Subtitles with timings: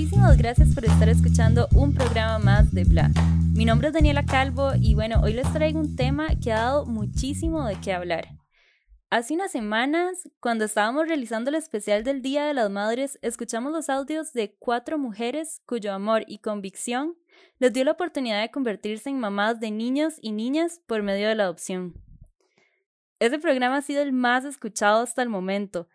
[0.00, 3.10] Muchísimas gracias por estar escuchando un programa más de Bla.
[3.52, 6.86] Mi nombre es Daniela Calvo y bueno, hoy les traigo un tema que ha dado
[6.86, 8.28] muchísimo de qué hablar.
[9.10, 13.90] Hace unas semanas, cuando estábamos realizando el especial del Día de las Madres, escuchamos los
[13.90, 17.18] audios de cuatro mujeres cuyo amor y convicción
[17.58, 21.34] les dio la oportunidad de convertirse en mamás de niños y niñas por medio de
[21.34, 21.92] la adopción.
[23.18, 25.88] Ese programa ha sido el más escuchado hasta el momento.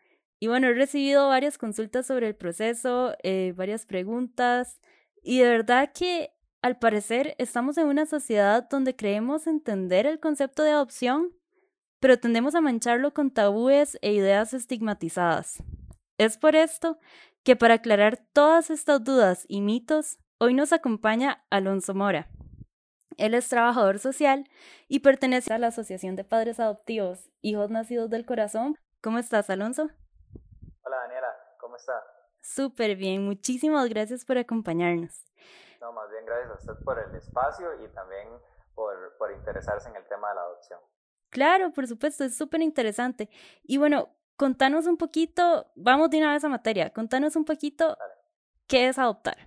[0.45, 4.80] Y bueno, he recibido varias consultas sobre el proceso, eh, varias preguntas,
[5.23, 10.62] y de verdad que al parecer estamos en una sociedad donde creemos entender el concepto
[10.62, 11.31] de adopción,
[12.00, 15.63] pero tendemos a mancharlo con tabúes e ideas estigmatizadas.
[16.20, 17.00] Es por esto
[17.41, 22.30] que para aclarar todas estas dudas y mitos, hoy nos acompaña Alonso Mora.
[23.17, 24.48] Él es trabajador social
[24.88, 28.77] y pertenece a la Asociación de Padres Adoptivos Hijos Nacidos del Corazón.
[29.02, 29.89] ¿Cómo estás, Alonso?
[31.76, 32.04] ¿Cómo está?
[32.42, 35.26] Súper bien, muchísimas gracias por acompañarnos.
[35.82, 38.28] No, más bien gracias a usted por el espacio y también
[38.73, 40.80] por, por interesarse en el tema de la adopción.
[41.30, 43.30] Claro, por supuesto, es súper interesante.
[43.64, 47.98] Y bueno, contanos un poquito, vamos de una vez a materia, contanos un poquito
[48.67, 49.38] qué es adoptar.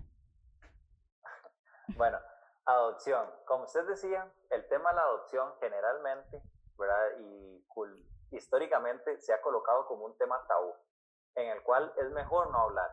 [1.97, 2.19] bueno,
[2.67, 3.31] adopción.
[3.47, 6.43] Como usted decía, el tema de la adopción generalmente,
[6.77, 7.19] ¿verdad?
[7.21, 7.65] Y
[8.33, 10.75] históricamente se ha colocado como un tema tabú,
[11.35, 12.91] en el cual es mejor no hablar,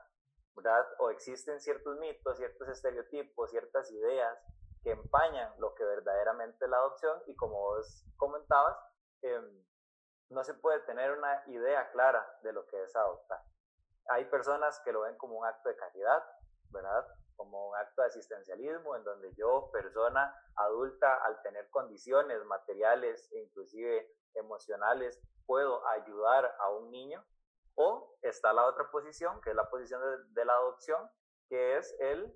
[0.55, 0.85] ¿verdad?
[0.99, 4.37] O existen ciertos mitos, ciertos estereotipos, ciertas ideas
[4.83, 8.77] que empañan lo que verdaderamente es la adopción y como vos comentabas,
[9.23, 9.65] em,
[10.29, 13.41] no se puede tener una idea clara de lo que es adoptar.
[14.09, 16.23] Hay personas que lo ven como un acto de caridad,
[16.69, 17.07] ¿verdad?
[17.35, 23.39] Como un acto de asistencialismo en donde yo, persona adulta, al tener condiciones materiales e
[23.39, 27.23] inclusive emocionales, puedo ayudar a un niño.
[27.75, 30.01] O está la otra posición, que es la posición
[30.33, 31.09] de la adopción,
[31.47, 32.35] que es el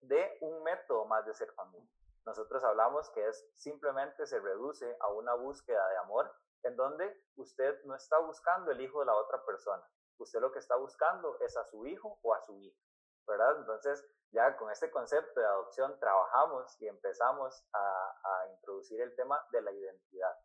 [0.00, 1.88] de un método más de ser familia.
[2.24, 6.32] Nosotros hablamos que es simplemente se reduce a una búsqueda de amor
[6.62, 9.82] en donde usted no está buscando el hijo de la otra persona.
[10.18, 12.78] Usted lo que está buscando es a su hijo o a su hija,
[13.26, 13.58] ¿verdad?
[13.58, 19.44] Entonces, ya con este concepto de adopción trabajamos y empezamos a, a introducir el tema
[19.50, 20.36] de la identidad,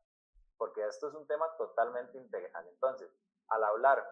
[0.57, 2.67] porque esto es un tema totalmente integral.
[2.67, 3.16] Entonces,
[3.50, 4.06] al hablar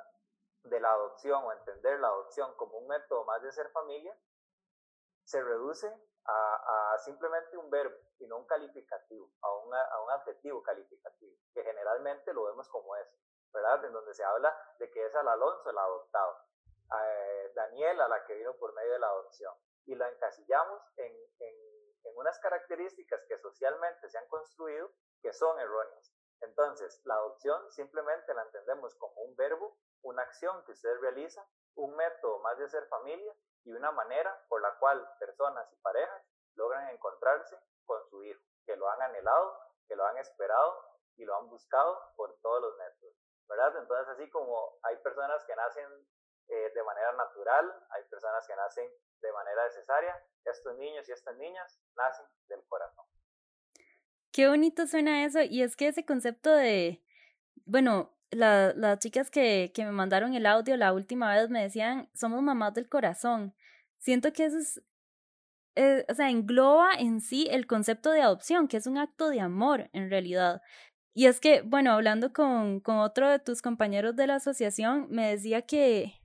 [0.63, 4.17] de la adopción o entender la adopción como un método más de ser familia,
[5.23, 5.91] se reduce
[6.27, 12.33] a, simplemente un verbo y no un calificativo, a, a un adjetivo calificativo, que generalmente
[12.33, 13.07] lo vemos como es,
[13.53, 13.83] ¿verdad?
[13.85, 16.39] En donde se habla de que es al Alonso el adoptado,
[17.03, 19.53] eh, Daniela la que vino por medio de la adopción,
[19.85, 21.55] y la encasillamos en, en,
[22.05, 24.89] en unas características que socialmente se han construido
[25.21, 26.11] que son erróneas.
[26.41, 31.95] Entonces, la adopción simplemente la entendemos como un verbo, una acción que usted realiza, un
[31.95, 36.23] método más de ser familia y una manera por la cual personas y parejas
[36.55, 41.35] logran encontrarse con su hijo, que lo han anhelado, que lo han esperado y lo
[41.35, 43.15] han buscado por todos los métodos,
[43.47, 43.77] ¿verdad?
[43.77, 46.07] Entonces, así como hay personas que nacen
[46.47, 48.91] eh, de manera natural, hay personas que nacen
[49.21, 53.05] de manera necesaria, estos niños y estas niñas nacen del corazón.
[54.35, 57.01] Qué bonito suena eso, y es que ese concepto de,
[57.63, 62.09] bueno, la, las chicas que, que me mandaron el audio la última vez me decían,
[62.13, 63.55] somos mamás del corazón.
[63.97, 64.83] Siento que eso es,
[65.75, 69.39] eh, o sea, engloba en sí el concepto de adopción, que es un acto de
[69.39, 70.61] amor en realidad.
[71.13, 75.29] Y es que, bueno, hablando con, con otro de tus compañeros de la asociación, me
[75.29, 76.19] decía que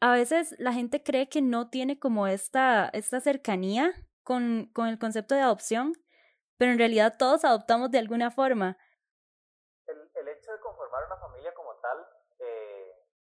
[0.00, 4.98] a veces la gente cree que no tiene como esta, esta cercanía con, con el
[4.98, 5.94] concepto de adopción,
[6.58, 8.76] pero en realidad todos adoptamos de alguna forma.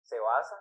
[0.04, 0.56] se basa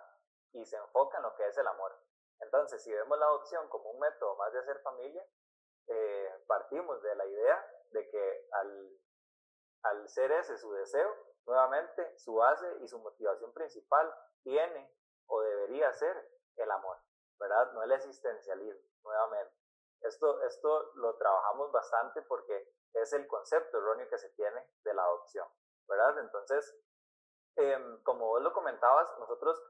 [0.52, 1.92] y se enfoca en lo que es el amor.
[2.40, 5.24] Entonces, si vemos la adopción como un método más de hacer familia,
[5.86, 8.98] eh, partimos de la idea de que al,
[9.82, 11.14] al ser ese su deseo,
[11.46, 14.12] nuevamente su base y su motivación principal
[14.42, 14.90] tiene
[15.26, 16.16] o debería ser
[16.56, 16.98] el amor,
[17.38, 17.72] ¿verdad?
[17.72, 19.54] No el existencialismo, nuevamente.
[20.04, 25.02] Esto, esto lo trabajamos bastante porque es el concepto erróneo que se tiene de la
[25.02, 25.48] adopción,
[25.88, 26.18] ¿verdad?
[26.20, 26.76] Entonces,
[27.56, 29.62] Em, como vos lo comentabas, nosotros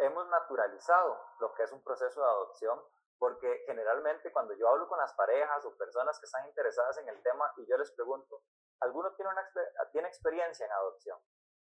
[0.00, 2.82] hemos naturalizado lo que es un proceso de adopción,
[3.18, 7.22] porque generalmente cuando yo hablo con las parejas o personas que están interesadas en el
[7.22, 8.42] tema y yo les pregunto,
[8.80, 9.48] ¿alguno tiene, una,
[9.92, 11.18] tiene experiencia en adopción?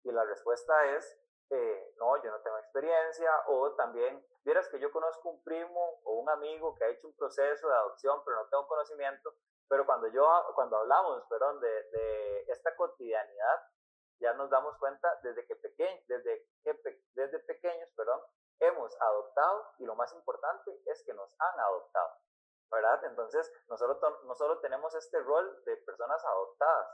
[0.05, 1.19] Y la respuesta es,
[1.50, 6.20] eh, no, yo no tengo experiencia, o también, vieras que yo conozco un primo o
[6.20, 9.35] un amigo que ha hecho un proceso de adopción, pero no tengo conocimiento,
[9.69, 13.61] pero cuando yo, cuando hablamos, perdón, de, de esta cotidianidad,
[14.20, 16.47] ya nos damos cuenta desde que, pequeño, desde,
[17.14, 18.20] desde pequeños perdón,
[18.61, 22.12] hemos adoptado y lo más importante es que nos han adoptado,
[22.70, 23.05] ¿verdad?
[23.05, 26.87] Entonces, nosotros no solo tenemos este rol de personas adoptadas,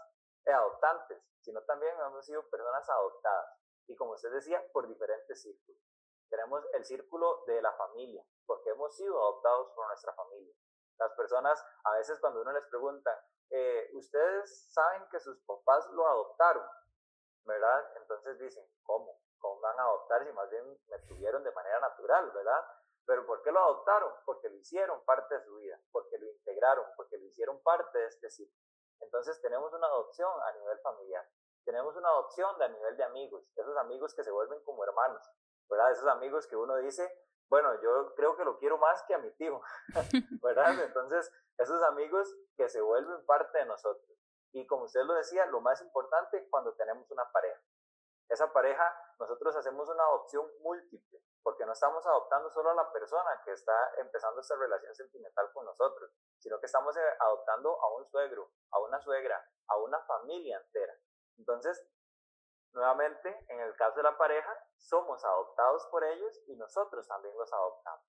[0.47, 3.59] eh, adoptantes, sino también hemos sido personas adoptadas.
[3.87, 5.81] Y como usted decía, por diferentes círculos.
[6.29, 10.55] Tenemos el círculo de la familia, porque hemos sido adoptados por nuestra familia.
[10.99, 16.07] Las personas, a veces cuando uno les pregunta, eh, ustedes saben que sus papás lo
[16.07, 16.67] adoptaron,
[17.45, 17.97] ¿verdad?
[17.97, 19.21] Entonces dicen, ¿cómo?
[19.39, 22.67] ¿Cómo van a adoptar si más bien me tuvieron de manera natural, ¿verdad?
[23.05, 24.13] Pero ¿por qué lo adoptaron?
[24.25, 28.07] Porque lo hicieron parte de su vida, porque lo integraron, porque lo hicieron parte de
[28.07, 28.61] este ciclo.
[29.01, 31.29] Entonces tenemos una adopción a nivel familiar,
[31.67, 35.29] tenemos una adopción a nivel de amigos, esos amigos que se vuelven como hermanos,
[35.69, 35.91] ¿verdad?
[35.91, 37.13] Esos amigos que uno dice,
[37.51, 39.61] bueno, yo creo que lo quiero más que a mi tío,
[40.43, 40.81] ¿verdad?
[40.81, 44.17] Entonces, esos amigos que se vuelven parte de nosotros.
[44.53, 47.61] Y como usted lo decía, lo más importante cuando tenemos una pareja.
[48.29, 53.41] Esa pareja, nosotros hacemos una adopción múltiple, porque no estamos adoptando solo a la persona
[53.45, 58.07] que está empezando esta relación sentimental con nosotros, sino que estamos eh, adoptando a un
[58.07, 60.95] suegro, a una suegra, a una familia entera.
[61.39, 61.85] Entonces,
[62.73, 67.53] nuevamente, en el caso de la pareja, somos adoptados por ellos y nosotros también los
[67.53, 68.07] adoptamos.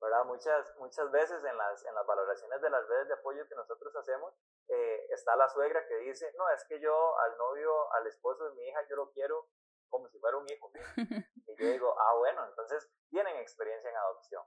[0.00, 0.24] ¿verdad?
[0.24, 3.94] Muchas, muchas veces en las, en las valoraciones de las redes de apoyo que nosotros
[3.96, 4.34] hacemos,
[4.68, 8.54] eh, está la suegra que dice, no, es que yo al novio, al esposo de
[8.54, 9.48] mi hija, yo lo quiero
[9.90, 10.82] como si fuera un hijo mío.
[11.46, 14.44] Y yo digo, ah, bueno, entonces tienen experiencia en adopción.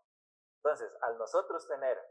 [0.57, 2.01] Entonces, al nosotros tener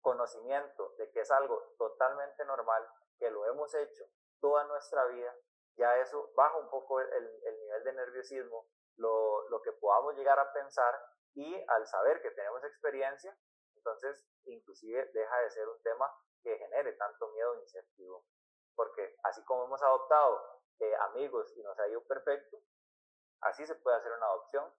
[0.00, 2.88] conocimiento de que es algo totalmente normal,
[3.18, 4.04] que lo hemos hecho
[4.42, 5.34] toda nuestra vida,
[5.78, 8.66] ya eso baja un poco el, el nivel de nerviosismo,
[8.96, 10.94] lo, lo que podamos llegar a pensar
[11.34, 13.34] y al saber que tenemos experiencia,
[13.76, 16.12] entonces inclusive deja de ser un tema
[16.42, 18.30] que genere tanto miedo e incertidumbre.
[18.74, 20.40] Porque así como hemos adoptado
[20.80, 22.58] eh, amigos y nos ha ido perfecto,
[23.40, 24.72] así se puede hacer una adopción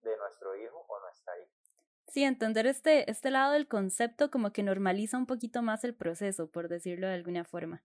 [0.00, 1.52] de nuestro hijo o nuestra hija.
[2.08, 6.50] Sí, entender este, este lado del concepto como que normaliza un poquito más el proceso,
[6.50, 7.82] por decirlo de alguna forma.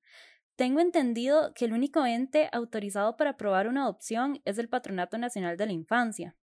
[0.57, 5.56] Tengo entendido que el único ente autorizado para aprobar una adopción es el Patronato Nacional
[5.56, 6.36] de la Infancia.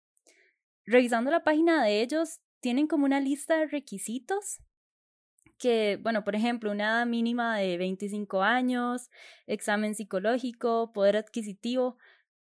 [0.87, 4.61] Revisando la página de ellos, tienen como una lista de requisitos
[5.59, 9.11] que, bueno, por ejemplo, una edad mínima de 25 años,
[9.49, 11.97] examen psicológico, poder adquisitivo.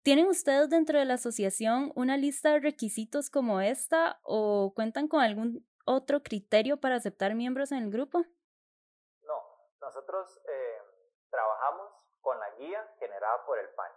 [0.02, 5.22] ¿Tienen ustedes dentro de la asociación una lista de requisitos como esta o cuentan con
[5.22, 8.26] algún otro criterio para aceptar miembros en el grupo?
[9.22, 9.36] No,
[9.80, 10.74] nosotros eh,
[11.34, 11.92] trabajamos
[12.22, 13.92] con la guía generada por el PAN.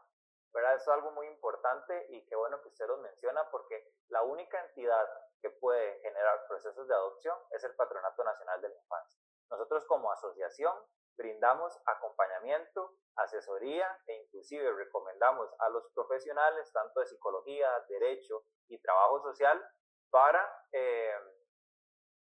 [0.54, 0.74] ¿verdad?
[0.74, 4.58] Eso es algo muy importante y qué bueno que usted lo menciona porque la única
[4.64, 5.06] entidad
[5.42, 9.20] que puede generar procesos de adopción es el Patronato Nacional de la Infancia.
[9.50, 10.74] Nosotros como asociación
[11.18, 19.20] brindamos acompañamiento, asesoría e inclusive recomendamos a los profesionales, tanto de psicología, derecho y trabajo
[19.20, 19.62] social,
[20.10, 21.14] para, eh,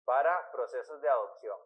[0.05, 1.59] para procesos de adopción.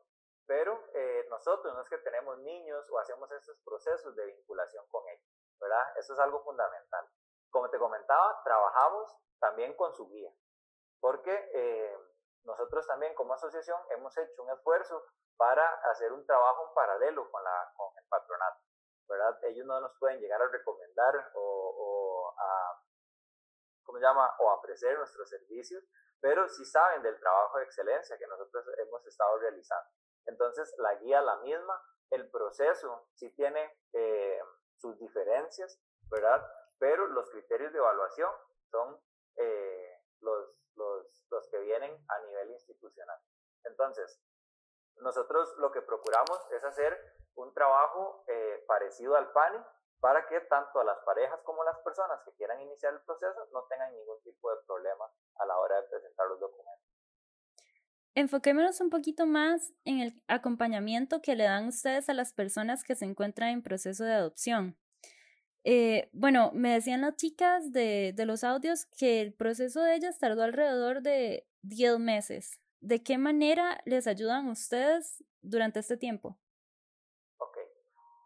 [0.45, 5.07] Pero eh, nosotros no es que tenemos niños o hacemos estos procesos de vinculación con
[5.07, 5.33] ellos.
[5.63, 5.97] ¿verdad?
[5.97, 7.07] Eso es algo fundamental.
[7.49, 10.31] Como te comentaba, trabajamos también con su guía,
[10.99, 11.97] porque eh,
[12.43, 15.05] nosotros también como asociación hemos hecho un esfuerzo
[15.37, 17.41] para hacer un trabajo en paralelo con,
[17.97, 18.59] el patronato,
[19.07, 19.39] ¿verdad?
[19.43, 22.81] Ellos no nos pueden llegar a recomendar o, o a,
[23.83, 24.35] ¿cómo se llama?
[24.39, 25.83] O a ofrecer nuestros servicios,
[26.19, 29.89] pero sí saben del trabajo de excelencia que nosotros hemos estado realizando.
[30.25, 34.39] Entonces, la guía la misma, el proceso sí tiene eh,
[34.77, 36.45] sus diferencias, ¿verdad?
[36.79, 38.31] Pero los criterios de evaluación
[38.69, 38.99] son
[39.37, 43.19] eh, los, los, los que vienen a nivel institucional.
[43.63, 44.19] Entonces,
[44.97, 46.97] nosotros lo que procuramos es hacer
[47.35, 49.63] un trabajo eh, parecido al PANI
[49.99, 53.47] para que tanto a las parejas como a las personas que quieran iniciar el proceso
[53.51, 56.82] no tengan ningún tipo de problema a la hora de presentar los documentos.
[58.15, 62.95] Enfoquémonos un poquito más en el acompañamiento que le dan ustedes a las personas que
[62.95, 64.77] se encuentran en proceso de adopción.
[65.63, 70.19] Eh, bueno, me decían las chicas de, de, los audios que el proceso de ellas
[70.19, 72.59] tardó alrededor de 10 meses.
[72.81, 76.37] ¿De qué manera les ayudan ustedes durante este tiempo?
[77.37, 77.57] Ok.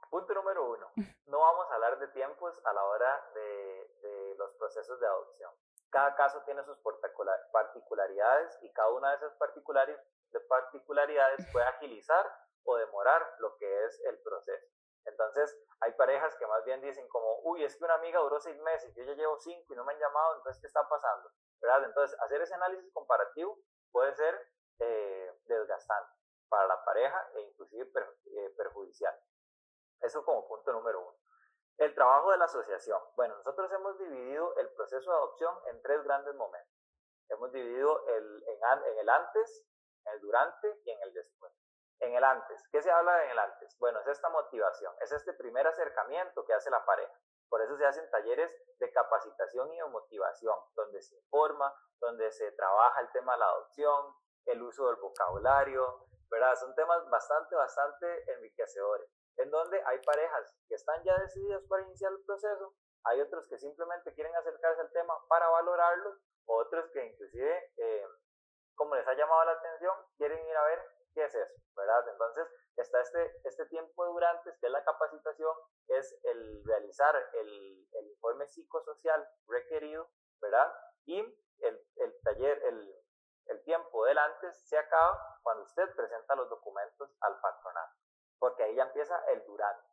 [0.10, 0.88] Punto número uno.
[1.28, 5.52] No vamos a hablar de tiempos a la hora de, de los procesos de adopción.
[5.90, 6.78] Cada caso tiene sus
[7.52, 12.30] particularidades y cada una de esas particularidades puede agilizar
[12.66, 14.68] o demorar lo que es el proceso.
[15.06, 18.60] Entonces, hay parejas que más bien dicen como, uy, es que una amiga duró seis
[18.60, 21.32] meses, yo ya llevo cinco y no me han llamado, entonces, ¿qué está pasando?
[21.62, 21.86] ¿Verdad?
[21.86, 23.58] Entonces, hacer ese análisis comparativo
[23.92, 26.12] puede ser eh, desgastante
[26.50, 27.90] para la pareja e inclusive
[28.26, 29.18] eh, perjudicial.
[30.02, 31.18] Eso como punto número uno.
[31.78, 33.00] El trabajo de la asociación.
[33.16, 36.74] Bueno, nosotros hemos dividido el proceso de adopción en tres grandes momentos.
[37.30, 39.68] Hemos dividido el, en, el antes,
[40.06, 41.54] en el durante y en el después.
[42.00, 43.76] En el antes, ¿qué se habla en el antes?
[43.80, 47.14] Bueno, es esta motivación, es este primer acercamiento que hace la pareja.
[47.50, 52.52] Por eso se hacen talleres de capacitación y de motivación, donde se informa, donde se
[52.54, 54.16] trabaja el tema de la adopción,
[54.46, 56.56] el uso del vocabulario, ¿verdad?
[56.56, 62.12] Son temas bastante, bastante enriquecedores, en donde hay parejas que están ya decididas para iniciar
[62.12, 67.74] el proceso, hay otros que simplemente quieren acercarse al tema para valorarlo, otros que inclusive,
[67.78, 68.06] eh,
[68.76, 70.82] como les ha llamado la atención, quieren ir a ver
[71.14, 72.08] qué es eso, ¿verdad?
[72.10, 75.56] Entonces, está este, este tiempo durante, que la capacitación,
[75.88, 80.10] es el realizar el, el informe psicosocial requerido,
[80.42, 80.72] ¿verdad?
[81.06, 82.96] Y el, el taller, el,
[83.48, 87.96] el tiempo del antes se acaba cuando usted presenta los documentos al patronato,
[88.40, 89.88] porque ahí ya empieza el durante,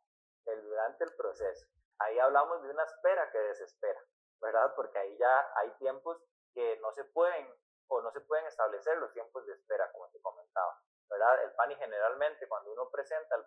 [0.45, 1.67] el durante el proceso.
[1.99, 4.01] Ahí hablamos de una espera que desespera,
[4.41, 4.73] ¿verdad?
[4.75, 6.21] Porque ahí ya hay tiempos
[6.53, 7.47] que no se pueden
[7.87, 11.43] o no se pueden establecer los tiempos de espera, como te comentaba, ¿verdad?
[11.43, 13.45] El PANI generalmente cuando uno presenta el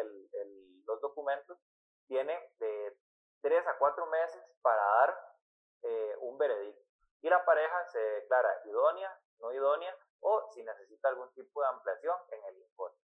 [0.00, 1.58] el, el, los documentos
[2.06, 2.96] tiene de
[3.42, 5.36] tres a cuatro meses para dar
[5.82, 6.82] eh, un veredicto
[7.22, 12.16] y la pareja se declara idónea no idónea o si necesita algún tipo de ampliación
[12.30, 12.98] en el informe.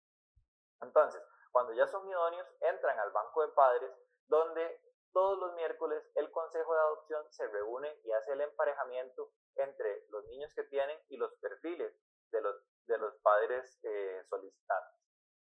[0.82, 1.22] Entonces,
[1.56, 3.90] cuando ya son idóneos, entran al banco de padres
[4.26, 4.78] donde
[5.10, 10.22] todos los miércoles el Consejo de Adopción se reúne y hace el emparejamiento entre los
[10.26, 11.98] niños que tienen y los perfiles
[12.30, 15.00] de los, de los padres eh, solicitantes.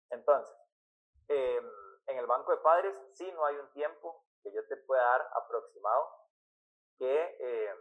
[0.09, 0.55] Entonces,
[1.27, 1.69] em,
[2.07, 5.29] en el banco de padres sí no hay un tiempo que yo te pueda dar
[5.33, 6.09] aproximado
[6.97, 7.77] que em,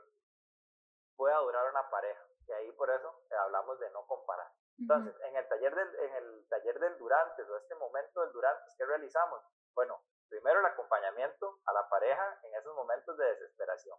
[1.15, 2.27] pueda durar una pareja.
[2.49, 4.51] Y ahí por eso hablamos de no comparar.
[4.79, 8.71] Entonces, en el taller del, en el taller del durante o este momento del durante,
[8.77, 9.41] ¿qué realizamos?
[9.75, 13.99] Bueno, primero el acompañamiento a la pareja en esos momentos de desesperación.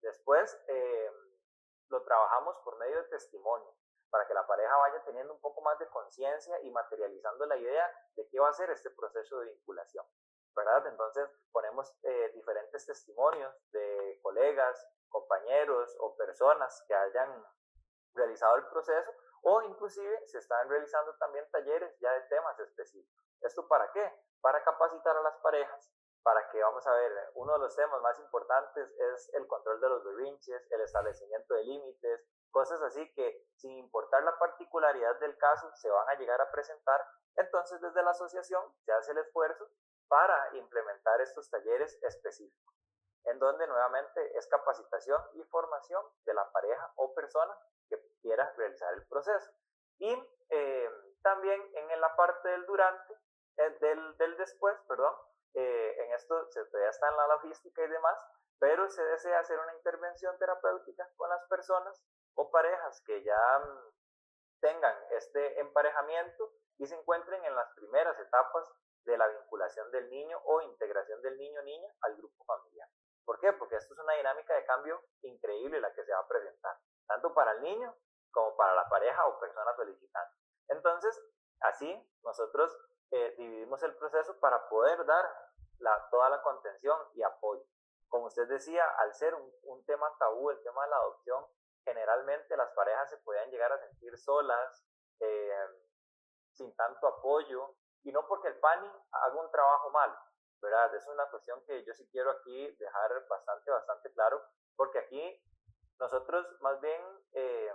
[0.00, 1.10] Después eh,
[1.88, 3.74] lo trabajamos por medio de testimonio,
[4.10, 7.90] para que la pareja vaya teniendo un poco más de conciencia y materializando la idea
[8.14, 10.04] de qué va a ser este proceso de vinculación.
[10.54, 10.86] ¿verdad?
[10.86, 17.44] Entonces ponemos eh, diferentes testimonios de colegas, compañeros o personas que hayan
[18.14, 19.10] realizado el proceso
[19.42, 23.24] o inclusive se están realizando también talleres ya de temas específicos.
[23.40, 24.12] ¿Esto para qué?
[24.40, 28.18] Para capacitar a las parejas, para que, vamos a ver, uno de los temas más
[28.20, 33.72] importantes es el control de los berrinches, el establecimiento de límites, cosas así que sin
[33.72, 37.04] importar la particularidad del caso se van a llegar a presentar.
[37.36, 39.68] Entonces desde la asociación se hace el esfuerzo
[40.06, 42.76] para implementar estos talleres específicos,
[43.24, 47.58] en donde nuevamente es capacitación y formación de la pareja o persona
[47.98, 49.50] que quiera realizar el proceso.
[49.98, 50.12] Y
[50.50, 50.90] eh,
[51.22, 53.14] también en la parte del durante,
[53.58, 55.14] eh, del, del, después, perdón,
[55.54, 58.18] eh, en esto se todavía está en la logística y demás,
[58.58, 62.02] pero se desea hacer una intervención terapéutica con las personas
[62.34, 63.92] o parejas que ya mm,
[64.60, 68.70] tengan este emparejamiento y se encuentren en las primeras etapas
[69.04, 72.88] de la vinculación del niño o integración del niño o niña al grupo familiar.
[73.24, 73.52] ¿Por qué?
[73.52, 77.34] Porque esto es una dinámica de cambio increíble la que se va a presentar tanto
[77.34, 77.94] para el niño
[78.30, 80.36] como para la pareja o persona solicitante.
[80.68, 81.20] Entonces,
[81.60, 82.76] así nosotros
[83.10, 85.26] eh, dividimos el proceso para poder dar
[86.10, 87.64] toda la contención y apoyo.
[88.08, 91.44] Como usted decía, al ser un, tema tabú, el tema de la adopción,
[91.84, 94.84] generalmente las parejas se podían llegar a sentir solas,
[95.20, 95.66] eh,
[96.52, 100.16] sin tanto apoyo, y no porque el PANI haga un trabajo mal,
[100.60, 100.94] ¿verdad?
[100.94, 104.42] Es una cuestión que yo sí quiero aquí dejar bastante, bastante claro,
[104.76, 105.42] porque aquí
[106.02, 107.00] nosotros más bien,
[107.32, 107.72] eh,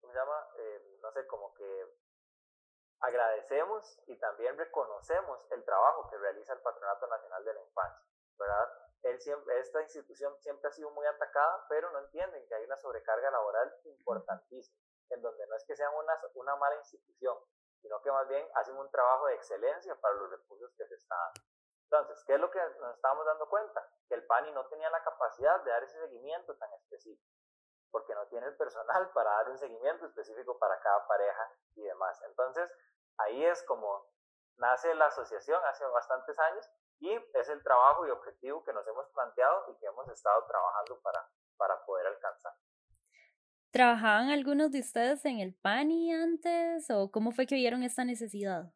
[0.00, 0.48] ¿cómo se llama?
[0.56, 1.98] Eh, no sé, como que
[3.00, 8.06] agradecemos y también reconocemos el trabajo que realiza el Patronato Nacional de la Infancia,
[8.38, 8.72] ¿verdad?
[9.02, 12.78] Él siempre, esta institución siempre ha sido muy atacada, pero no entienden que hay una
[12.78, 17.36] sobrecarga laboral importantísima, en donde no es que sean una, una mala institución,
[17.82, 21.32] sino que más bien hacen un trabajo de excelencia para los recursos que se están
[21.90, 23.82] entonces, ¿qué es lo que nos estábamos dando cuenta?
[24.08, 27.32] Que el PANI no tenía la capacidad de dar ese seguimiento tan específico,
[27.90, 32.20] porque no tiene el personal para dar un seguimiento específico para cada pareja y demás.
[32.26, 32.70] Entonces,
[33.16, 34.06] ahí es como
[34.58, 36.68] nace la asociación hace bastantes años
[37.00, 41.00] y es el trabajo y objetivo que nos hemos planteado y que hemos estado trabajando
[41.00, 41.26] para,
[41.56, 42.52] para poder alcanzar.
[43.70, 48.74] ¿Trabajaban algunos de ustedes en el PANI antes o cómo fue que vieron esta necesidad?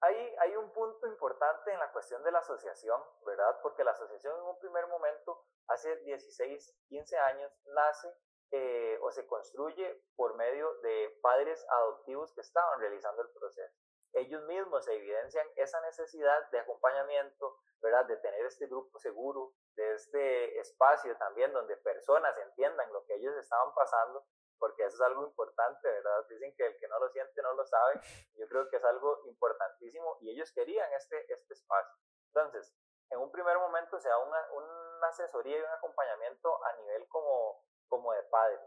[0.00, 3.58] Hay, hay un punto importante en la cuestión de la asociación, ¿verdad?
[3.62, 8.14] Porque la asociación en un primer momento, hace 16, 15 años, nace
[8.52, 13.74] eh, o se construye por medio de padres adoptivos que estaban realizando el proceso.
[14.12, 18.06] ellos mismos evidencian esa necesidad de acompañamiento, ¿verdad?
[18.06, 23.34] De tener este grupo seguro, de este espacio también donde personas entiendan lo que ellos
[23.36, 24.24] estaban pasando,
[24.58, 26.26] porque eso es algo importante, ¿verdad?
[26.28, 28.00] Dicen que el que no lo siente no lo sabe.
[28.34, 31.96] Yo creo que es algo importantísimo y ellos querían este, este espacio.
[32.28, 32.74] Entonces,
[33.10, 37.64] en un primer momento se da una, una asesoría y un acompañamiento a nivel como,
[37.88, 38.60] como de padre.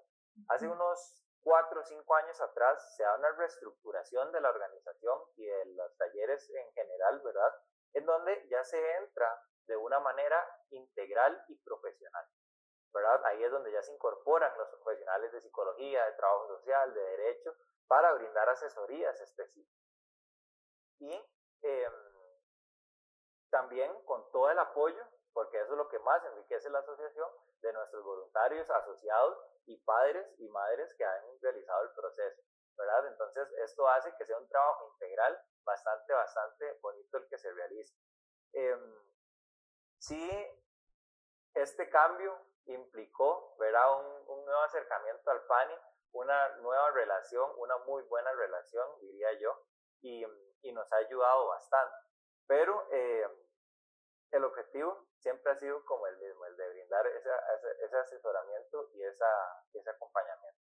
[0.47, 5.45] Hace unos cuatro o cinco años atrás se da una reestructuración de la organización y
[5.45, 7.53] de los talleres en general, ¿verdad?
[7.93, 9.27] En donde ya se entra
[9.67, 12.25] de una manera integral y profesional,
[12.93, 13.25] ¿verdad?
[13.25, 17.55] Ahí es donde ya se incorporan los profesionales de psicología, de trabajo social, de derecho,
[17.87, 19.79] para brindar asesorías específicas.
[20.99, 21.11] Y
[21.61, 21.93] em,
[23.49, 25.03] también con todo el apoyo,
[25.33, 27.29] porque eso es lo que más enriquece la asociación,
[27.61, 32.41] de nuestros voluntarios asociados y padres y madres que han realizado el proceso,
[32.77, 33.07] ¿verdad?
[33.07, 37.93] Entonces, esto hace que sea un trabajo integral bastante, bastante bonito el que se realiza.
[38.53, 38.95] Em,
[39.99, 40.47] sí,
[41.53, 43.99] este cambio implicó, ¿verdad?
[43.99, 45.73] Un, un, nuevo acercamiento al PANI,
[46.11, 49.65] una nueva relación, una muy buena relación, diría yo,
[50.01, 50.25] y,
[50.61, 51.95] y nos ha ayudado bastante.
[52.47, 53.27] Pero eh,
[54.31, 59.27] el objetivo siempre ha sido como el mismo, el de brindar ese asesoramiento y esa,
[59.73, 60.59] ese acompañamiento.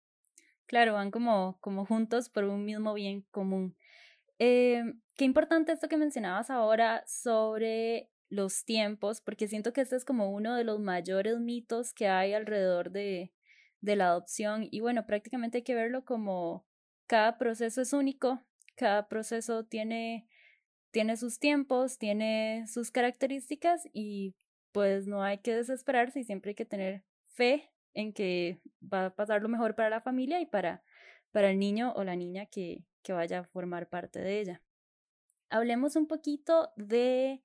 [0.67, 3.75] Claro, van como, como juntos por un mismo bien común.
[4.39, 4.81] Eh,
[5.15, 10.31] qué importante esto que mencionabas ahora sobre los tiempos, porque siento que este es como
[10.31, 13.33] uno de los mayores mitos que hay alrededor de,
[13.81, 16.65] de la adopción y bueno, prácticamente hay que verlo como
[17.07, 18.41] cada proceso es único,
[18.75, 20.27] cada proceso tiene
[20.91, 24.35] tiene sus tiempos, tiene sus características y
[24.71, 29.15] pues no hay que desesperarse y siempre hay que tener fe en que va a
[29.15, 30.83] pasar lo mejor para la familia y para,
[31.31, 34.61] para el niño o la niña que, que vaya a formar parte de ella.
[35.49, 37.41] Hablemos un poquito de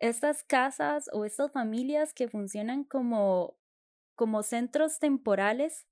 [0.00, 3.56] estas casas o estas familias que funcionan como,
[4.16, 5.86] como centros temporales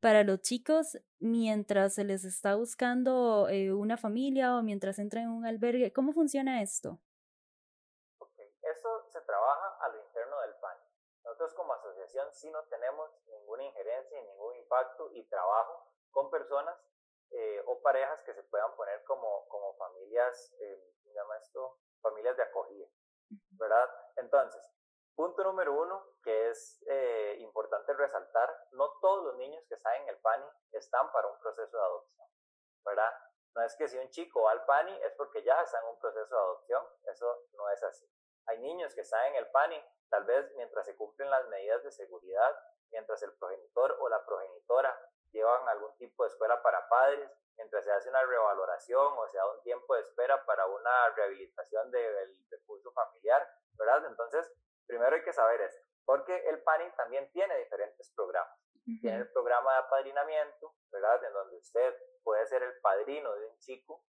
[0.00, 5.30] para los chicos mientras se les está buscando eh, una familia o mientras entran en
[5.30, 5.92] un albergue?
[5.92, 6.98] ¿Cómo funciona esto?
[8.18, 8.46] Okay.
[8.62, 10.76] Eso se trabaja a lo interno del PAN.
[11.24, 16.76] Nosotros como asociación sí no tenemos ninguna injerencia y ningún impacto y trabajo con personas
[17.30, 21.78] eh, o parejas que se puedan poner como, como familias, eh, ¿cómo se llama esto?
[22.00, 22.86] Familias de acogida,
[23.50, 23.88] ¿verdad?
[24.16, 24.76] Entonces,
[25.16, 30.10] Punto número uno, que es eh, importante resaltar, no todos los niños que están en
[30.10, 32.28] el PANI están para un proceso de adopción,
[32.84, 33.10] ¿verdad?
[33.54, 35.98] No es que si un chico va al PANI es porque ya está en un
[35.98, 38.06] proceso de adopción, eso no es así.
[38.44, 41.92] Hay niños que están en el PANI, tal vez mientras se cumplen las medidas de
[41.92, 42.54] seguridad,
[42.90, 45.00] mientras el progenitor o la progenitora
[45.36, 49.50] llevan algún tipo de escuela para padres, mientras se hace una revaloración o se da
[49.50, 54.04] un tiempo de espera para una rehabilitación del recurso familiar, ¿verdad?
[54.06, 54.52] Entonces,
[54.86, 58.56] Primero hay que saber esto, porque el PANI también tiene diferentes programas.
[59.00, 61.24] Tiene el programa de apadrinamiento, ¿verdad?
[61.24, 64.04] En donde usted puede ser el padrino de un chico,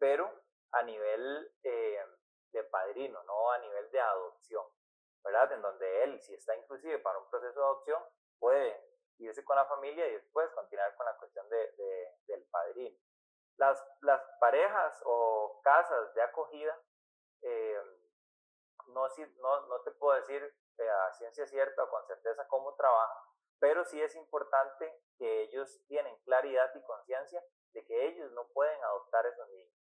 [0.00, 0.28] pero
[0.72, 2.04] a nivel eh,
[2.52, 4.64] de padrino, no a nivel de adopción,
[5.22, 5.52] ¿verdad?
[5.52, 8.02] En donde él, si está inclusive para un proceso de adopción,
[8.40, 8.85] puede
[9.18, 12.96] irse con la familia y después continuar con la cuestión de, del padrino.
[13.56, 16.78] Las, las parejas o casas de acogida
[17.42, 17.80] eh,
[18.88, 19.06] no,
[19.40, 20.42] no, no te puedo decir
[20.78, 23.22] eh, a ciencia cierta o con certeza cómo trabaja,
[23.58, 28.82] pero sí es importante que ellos tienen claridad y conciencia de que ellos no pueden
[28.84, 29.74] adoptar esos niños,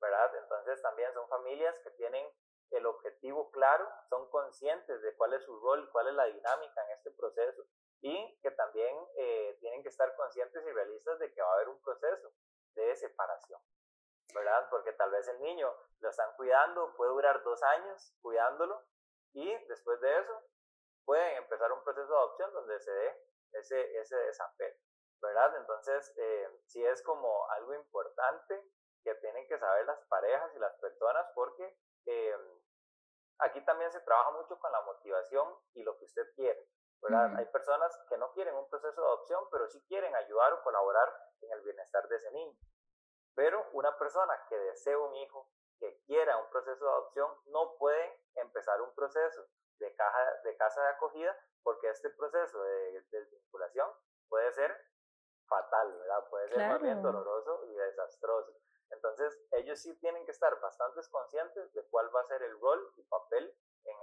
[0.00, 0.34] ¿verdad?
[0.36, 2.26] Entonces también son familias que tienen
[2.70, 6.90] el objetivo claro, son conscientes de cuál es su rol, cuál es la dinámica en
[6.92, 7.64] este proceso
[8.02, 11.68] y que también eh, tienen que estar conscientes y realistas de que va a haber
[11.68, 12.32] un proceso
[12.74, 13.60] de separación.
[14.34, 14.68] ¿verdad?
[14.70, 18.82] Porque tal vez el niño lo están cuidando, puede durar dos años cuidándolo
[19.32, 20.42] y después de eso
[21.04, 24.16] pueden empezar un proceso de adopción donde se dé ese, ese
[25.20, 25.56] ¿verdad?
[25.56, 28.62] Entonces, eh, sí es como algo importante
[29.02, 32.36] que tienen que saber las parejas y las personas porque eh,
[33.38, 36.66] aquí también se trabaja mucho con la motivación y lo que usted quiere,
[37.02, 37.36] ¿verdad?
[37.36, 41.08] Hay personas que no quieren un proceso de adopción, pero sí quieren ayudar o colaborar
[41.40, 42.56] en el bienestar de ese niño.
[43.34, 48.22] Pero una persona que desea un hijo, que quiera un proceso de adopción, no puede
[48.34, 49.46] empezar un proceso
[49.78, 53.88] de, caja, de casa de acogida porque este proceso de desvinculación
[54.28, 54.76] puede ser
[55.46, 56.28] fatal, ¿verdad?
[56.28, 58.52] Puede ser más bien doloroso y desastroso.
[58.90, 62.92] Entonces, ellos sí tienen que estar bastante conscientes de cuál va a ser el rol
[62.96, 63.54] y papel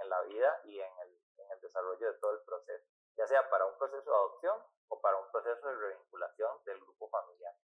[0.02, 2.84] en la vida y en el, en el desarrollo de todo el proceso,
[3.16, 4.56] ya sea para un proceso de adopción
[4.88, 7.54] o para un proceso de revinculación del grupo familiar.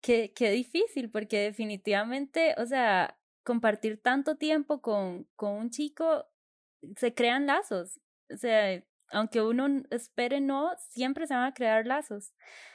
[0.00, 6.26] qué, qué difícil, porque definitivamente, o sea, compartir tanto tiempo con, con un chico,
[6.96, 8.00] se crean lazos.
[8.32, 12.32] O sea, aunque uno espere no, siempre se van a crear lazos.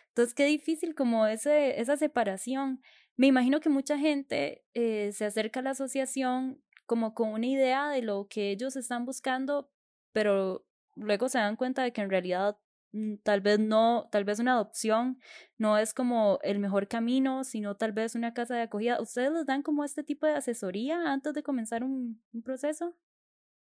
[0.10, 2.82] Entonces, qué difícil como ese, esa separación.
[3.18, 7.90] Me imagino que mucha gente eh, se acerca a la asociación como con una idea
[7.90, 9.70] de lo que ellos están buscando,
[10.14, 12.58] pero luego se dan cuenta de que en realidad
[12.94, 15.20] mm, tal vez no, tal vez una adopción
[15.58, 19.02] no es como el mejor camino, sino tal vez una casa de acogida.
[19.02, 22.96] ¿Ustedes les dan como este tipo de asesoría antes de comenzar un, un proceso?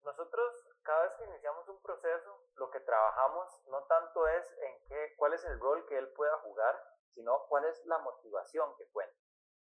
[0.04, 5.16] Nosotros, cada vez que iniciamos un proceso, lo que trabajamos no tanto es en qué,
[5.18, 6.76] cuál es el rol que él pueda jugar,
[7.10, 9.16] sino cuál es la motivación que cuenta.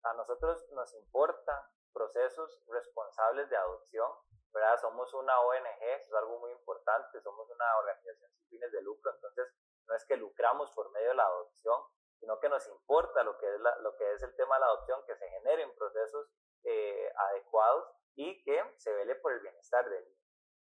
[0.04, 4.10] A nosotros nos importa procesos responsables de adopción,
[4.52, 4.78] ¿verdad?
[4.80, 9.12] Somos una ONG, eso es algo muy importante, somos una organización sin fines de lucro,
[9.14, 9.48] entonces
[9.86, 11.82] no es que lucramos por medio de la adopción,
[12.18, 15.04] sino que nos importa lo que es, lo que es el tema de la adopción,
[15.06, 16.28] que se generen procesos
[16.64, 20.18] eh, adecuados y que se vele por el bienestar del niño.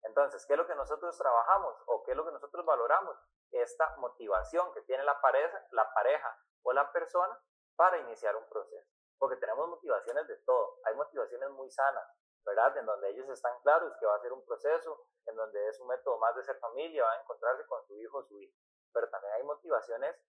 [0.03, 3.17] Entonces, ¿qué es lo que nosotros trabajamos o qué es lo que nosotros valoramos?
[3.51, 7.39] Esta motivación que tiene la pareja, la pareja o la persona
[7.75, 8.91] para iniciar un proceso.
[9.23, 10.79] Porque tenemos motivaciones de todo.
[10.83, 12.03] Hay motivaciones muy sanas,
[12.43, 12.75] ¿verdad?
[12.75, 15.87] En donde ellos están claros que va a ser un proceso, en donde es un
[15.87, 18.53] método más de ser familia, va a encontrarse con su hijo o su hija.
[18.91, 20.21] Pero también hay motivaciones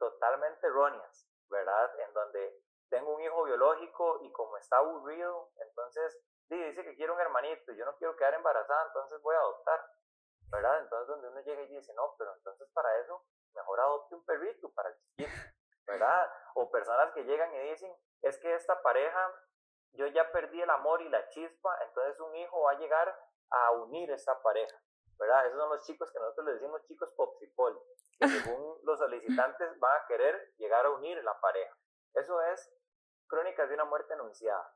[0.00, 1.96] totalmente erróneas, ¿verdad?
[2.00, 7.20] En donde tengo un hijo biológico y como está aburrido, entonces dice que quiere un
[7.20, 9.80] hermanito yo no quiero quedar embarazada, entonces voy a adoptar,
[10.50, 10.80] ¿verdad?
[10.80, 14.72] Entonces donde uno llega y dice, no, pero entonces para eso mejor adopte un perrito
[14.72, 15.30] para el chiquito,
[15.90, 16.30] ¿verdad?
[16.54, 19.34] O personas que llegan y dicen, es que esta pareja,
[19.92, 23.18] yo ya perdí el amor y la chispa, entonces un hijo va a llegar
[23.50, 24.76] a unir esta pareja,
[25.18, 25.46] ¿verdad?
[25.46, 27.82] Esos son los chicos que nosotros les decimos chicos popsipol,
[28.18, 31.76] que según los solicitantes van a querer llegar a unir la pareja.
[32.14, 32.72] Eso es
[33.26, 34.72] crónicas de una muerte anunciada.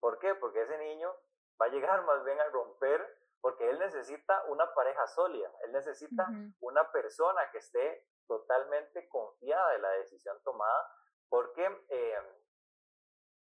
[0.00, 0.34] ¿Por qué?
[0.34, 1.14] Porque ese niño
[1.60, 6.26] va a llegar más bien a romper, porque él necesita una pareja sólida, él necesita
[6.60, 10.90] una persona que esté totalmente confiada de la decisión tomada,
[11.28, 12.18] porque eh,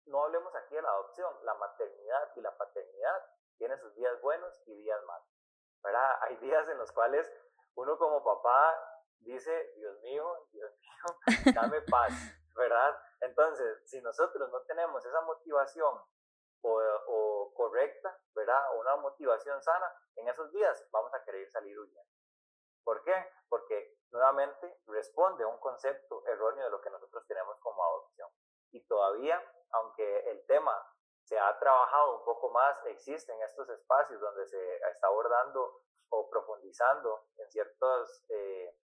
[0.06, 3.26] no hablemos aquí de la adopción, la maternidad y la paternidad
[3.58, 5.28] tienen sus días buenos y días malos.
[5.82, 6.18] ¿verdad?
[6.22, 7.30] Hay días en los cuales
[7.74, 8.74] uno como papá
[9.20, 12.12] dice, Dios mío, Dios mío, dame paz,
[12.54, 12.96] ¿verdad?
[13.20, 16.00] Entonces, si nosotros no tenemos esa motivación
[16.62, 18.74] o, correcta, ¿verdad?
[18.74, 22.10] O una motivación sana, en esos días vamos a querer salir huyendo.
[22.86, 23.14] ¿Por qué?
[23.48, 28.30] Porque nuevamente responde a un concepto erróneo de lo que nosotros tenemos como adopción.
[28.70, 30.72] Y todavía, aunque el tema
[31.24, 37.26] se ha trabajado un poco más, existen estos espacios donde se está abordando o profundizando
[37.38, 38.78] en ciertos eh,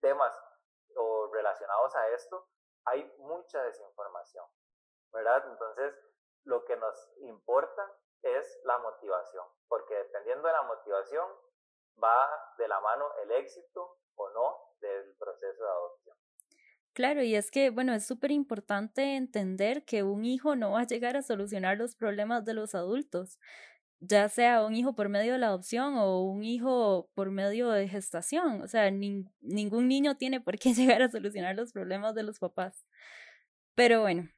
[0.00, 0.40] temas
[0.94, 2.46] o relacionados a esto,
[2.84, 4.46] hay mucha desinformación,
[5.10, 5.44] ¿verdad?
[5.48, 5.98] Entonces,
[6.44, 11.28] lo que nos importa es la motivación, porque dependiendo de la motivación
[12.02, 12.16] va
[12.58, 16.16] de la mano el éxito o no del proceso de adopción.
[16.92, 20.86] Claro, y es que, bueno, es súper importante entender que un hijo no va a
[20.86, 23.38] llegar a solucionar los problemas de los adultos,
[24.00, 27.88] ya sea un hijo por medio de la adopción o un hijo por medio de
[27.88, 28.62] gestación.
[28.62, 32.86] O sea, ningún niño tiene por qué llegar a solucionar los problemas de los papás.
[33.74, 34.30] Pero bueno.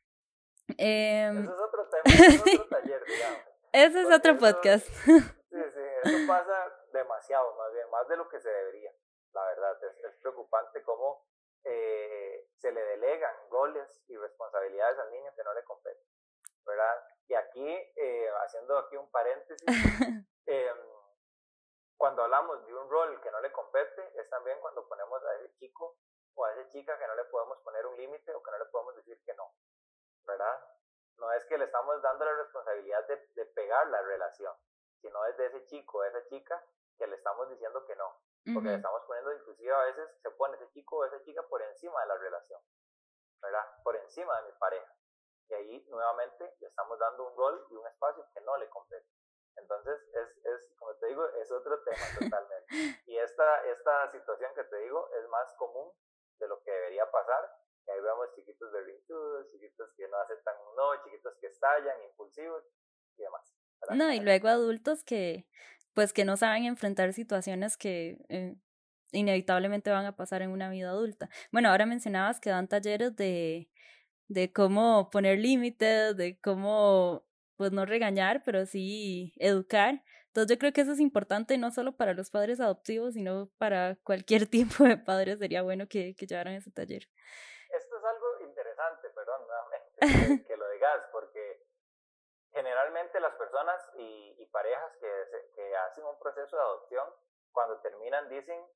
[0.77, 3.39] Eh, eso es otro tema, eso es otro taller, digamos.
[3.73, 4.87] Ese es otro podcast.
[4.87, 8.93] Sí, sí, eso pasa demasiado, más bien, más de lo que se debería,
[9.33, 9.85] la verdad.
[9.85, 11.29] Es, es preocupante cómo
[11.65, 16.03] eh, se le delegan roles y responsabilidades al niño que no le competen,
[16.65, 17.05] ¿verdad?
[17.29, 19.67] Y aquí, eh, haciendo aquí un paréntesis,
[20.47, 20.73] eh,
[21.97, 25.55] cuando hablamos de un rol que no le compete, es también cuando ponemos a ese
[25.57, 25.99] chico
[26.35, 28.67] o a esa chica que no le podemos poner un límite o que no le
[28.67, 29.53] podemos decir que no,
[30.25, 30.65] ¿verdad?
[31.17, 34.55] No es que le estamos dando la responsabilidad de, de pegar la relación,
[35.01, 36.63] sino es de ese chico o esa chica
[36.99, 38.21] que le estamos diciendo que no,
[38.55, 41.63] porque le estamos poniendo, inclusive a veces se pone ese chico o esa chica por
[41.63, 42.61] encima de la relación,
[43.43, 43.65] ¿verdad?
[43.85, 44.95] Por encima de mi pareja.
[45.49, 49.07] Y ahí nuevamente le estamos dando un rol y un espacio que no le compete.
[49.57, 52.67] Entonces, es, es, como te digo, es otro tema totalmente.
[53.07, 55.93] Y esta, esta situación que te digo es más común
[56.39, 57.51] de lo que debería pasar.
[57.87, 62.65] Y ahí vemos chiquitos berrinchudos, chiquitos que no aceptan un no, chiquitos que estallan, impulsivos
[63.17, 63.58] y demás.
[63.95, 65.47] No, y luego adultos que,
[65.95, 68.57] pues, que no saben enfrentar situaciones que eh,
[69.13, 71.29] inevitablemente van a pasar en una vida adulta.
[71.53, 73.69] Bueno, ahora mencionabas que dan talleres de
[74.29, 80.03] de cómo poner límites, de cómo, pues no regañar, pero sí educar.
[80.27, 83.97] Entonces yo creo que eso es importante no solo para los padres adoptivos, sino para
[84.05, 85.39] cualquier tipo de padres.
[85.39, 87.09] Sería bueno que, que llevaran ese taller.
[87.75, 91.68] Esto es algo interesante, perdón, nuevamente que, lo digas, porque
[92.53, 97.07] generalmente las personas y, parejas que, que hacen un proceso de adopción,
[97.53, 98.67] cuando terminan dicen,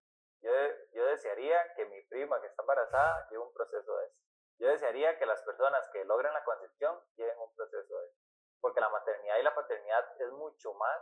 [0.42, 0.50] yo,
[0.92, 4.16] yo desearía que mi prima que está embarazada lleve un proceso de eso.
[4.58, 8.18] Yo desearía que las personas que logran la concepción lleven un proceso de eso.
[8.60, 11.00] Porque la maternidad y la paternidad es mucho más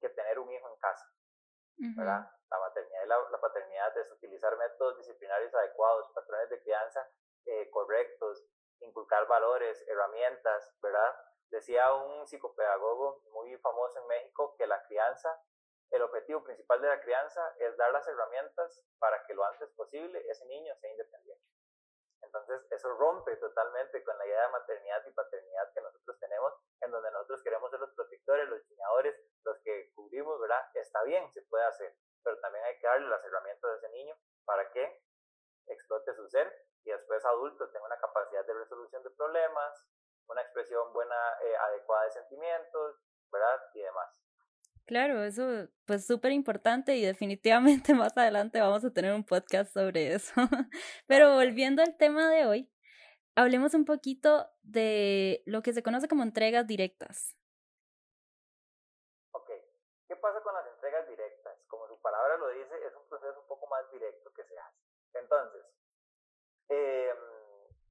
[0.00, 1.06] que tener un hijo en casa.
[1.76, 2.30] ¿verdad?
[2.50, 7.08] La maternidad y la, paternidad es utilizar métodos disciplinarios adecuados, patrones de crianza
[7.46, 8.46] eh, correctos,
[8.80, 11.14] inculcar valores, herramientas, ¿verdad?
[11.54, 15.40] Decía un psicopedagogo muy famoso en México que la crianza,
[15.92, 20.20] el objetivo principal de la crianza es dar las herramientas para que lo antes posible
[20.28, 21.44] ese niño sea independiente.
[22.22, 26.90] Entonces, eso rompe totalmente con la idea de maternidad y paternidad que nosotros tenemos, en
[26.90, 29.14] donde nosotros queremos ser los protectores, los diseñadores,
[29.44, 30.68] los que cubrimos, ¿verdad?
[30.74, 34.16] Está bien, se puede hacer, pero también hay que darle las herramientas a ese niño
[34.44, 35.04] para que
[35.68, 39.86] explote su ser y después adulto tenga una capacidad de resolución de problemas,
[40.28, 42.96] una expresión buena, eh, adecuada de sentimientos,
[43.30, 43.60] ¿verdad?
[43.74, 44.24] Y demás.
[44.86, 50.14] Claro, eso pues súper importante y definitivamente más adelante vamos a tener un podcast sobre
[50.14, 50.32] eso.
[51.06, 52.70] Pero volviendo al tema de hoy,
[53.34, 57.34] hablemos un poquito de lo que se conoce como entregas directas.
[59.32, 59.48] Ok,
[60.06, 61.58] ¿qué pasa con las entregas directas?
[61.66, 64.78] Como su palabra lo dice, es un proceso un poco más directo que se hace.
[65.14, 65.64] Entonces,
[66.68, 67.33] em,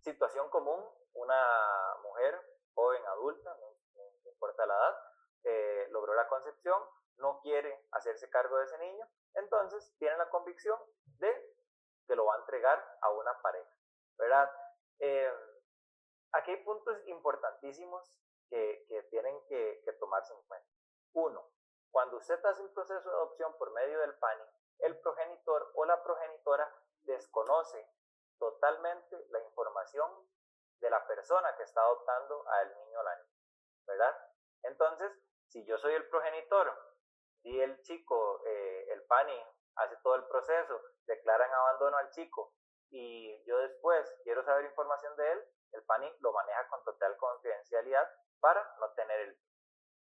[0.04, 2.40] situación común, una mujer
[2.76, 4.98] joven, adulta, no importa la edad,
[5.44, 6.82] eh, logró la concepción,
[7.18, 10.80] no quiere hacerse cargo de ese niño, entonces tiene la convicción
[11.20, 11.56] de
[12.08, 13.72] que lo va a entregar a una pareja,
[14.18, 14.52] ¿verdad?
[15.00, 15.32] Eh,
[16.34, 18.14] aquí hay puntos importantísimos
[18.50, 20.70] que, que tienen que, que, tomarse en cuenta.
[21.14, 21.50] Uno,
[21.92, 24.44] cuando usted hace un proceso de adopción por medio del PANI,
[24.80, 26.70] el progenitor o la progenitora
[27.04, 27.88] desconoce
[28.44, 30.10] totalmente la información
[30.82, 33.40] de la persona que está adoptando al niño o la niña,
[33.88, 34.18] ¿verdad?
[34.64, 35.12] Entonces,
[35.48, 36.68] si yo soy el progenitor
[37.44, 39.40] y el chico, eh, el PANI,
[39.76, 42.54] hace todo el proceso, declaran abandono al chico
[42.90, 48.08] y yo después quiero saber información de él, el PANI lo maneja con total confidencialidad
[48.42, 49.40] para no tener el...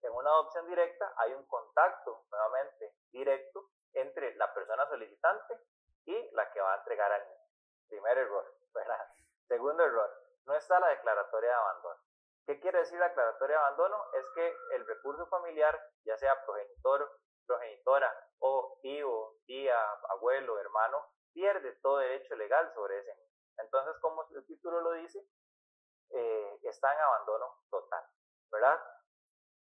[0.03, 5.55] En una adopción directa hay un contacto, nuevamente, directo entre la persona solicitante
[6.05, 7.46] y la que va a entregar al niño.
[7.89, 9.09] Primer error, ¿verdad?
[9.49, 10.11] Segundo error,
[10.47, 12.01] no está la declaratoria de abandono.
[12.47, 13.97] ¿Qué quiere decir la aclaratoria de abandono?
[14.15, 17.11] Es que el recurso familiar, ya sea progenitor,
[17.47, 19.77] progenitora o tío, tía,
[20.11, 23.37] abuelo, hermano, pierde todo derecho legal sobre ese niño.
[23.59, 25.27] Entonces, como el título lo dice,
[26.11, 28.05] eh, está en abandono total,
[28.51, 28.81] ¿verdad?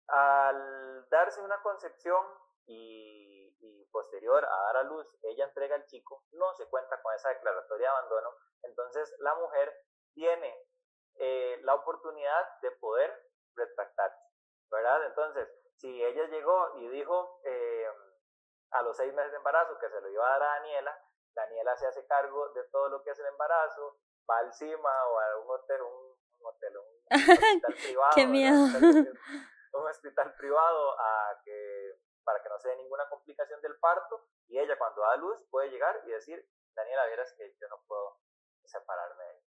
[0.08, 2.26] Al darse una concepción
[2.66, 7.14] y, y, posterior a dar a luz, ella entrega al chico, no se cuenta con
[7.14, 9.72] esa declaratoria de abandono, entonces la mujer
[10.14, 10.52] tiene
[11.16, 13.12] eh, la oportunidad de poder
[13.54, 14.20] retractarse,
[14.70, 15.06] ¿verdad?
[15.06, 17.86] Entonces, si ella llegó y dijo eh,
[18.72, 20.98] a los seis meses de embarazo que se lo iba a dar a Daniela,
[21.34, 23.98] Daniela se hace cargo de todo lo que es el embarazo,
[24.28, 28.12] va al CIMA o a un hotel, un, hotel, un hospital privado.
[28.14, 28.64] ¡Qué miedo!
[29.72, 34.58] Un hospital privado a que, para que no se dé ninguna complicación del parto y
[34.58, 38.18] ella cuando da luz puede llegar y decir, Daniela, vieras que yo no puedo
[38.64, 39.42] separarme de él,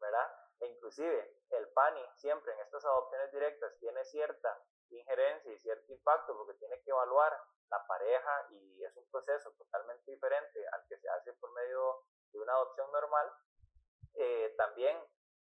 [0.00, 0.30] ¿verdad?
[0.60, 6.36] E inclusive el PANI siempre en estas adopciones directas tiene cierta injerencia y cierto impacto
[6.36, 7.36] porque tiene que evaluar
[7.70, 12.40] la pareja y es un proceso totalmente diferente al que se hace por medio de
[12.40, 13.32] una adopción normal.
[14.14, 14.96] Eh, también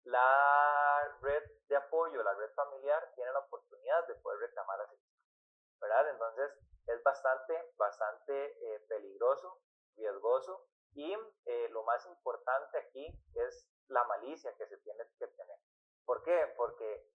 [0.04, 4.80] la red de apoyo, la red familiar, tiene la oportunidad de poder reclamar
[5.80, 6.10] ¿verdad?
[6.10, 6.52] Entonces
[6.86, 9.60] es bastante, bastante eh, peligroso,
[9.96, 11.16] riesgoso y
[11.46, 15.56] eh, lo más importante aquí es la malicia que se tiene que tener.
[16.04, 16.52] ¿Por qué?
[16.56, 17.06] Porque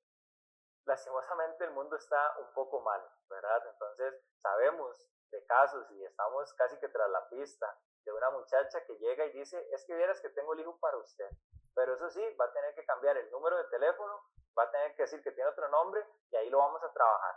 [0.86, 3.68] lastimosamente el mundo está un poco mal, ¿verdad?
[3.68, 8.98] Entonces sabemos de casos y estamos casi que tras la pista de una muchacha que
[8.98, 11.30] llega y dice, es que vieras que tengo el hijo para usted.
[11.74, 14.24] Pero eso sí, va a tener que cambiar el número de teléfono,
[14.58, 17.36] va a tener que decir que tiene otro nombre y ahí lo vamos a trabajar.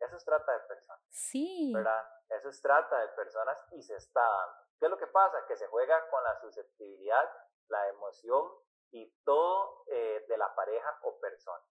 [0.00, 1.06] Eso es trata de personas.
[1.10, 1.72] Sí.
[1.74, 2.04] ¿Verdad?
[2.28, 4.62] Eso es trata de personas y se está dando.
[4.78, 5.44] ¿Qué es lo que pasa?
[5.46, 7.30] Que se juega con la susceptibilidad
[7.70, 8.50] la emoción
[8.90, 11.64] y todo eh, de la pareja o persona.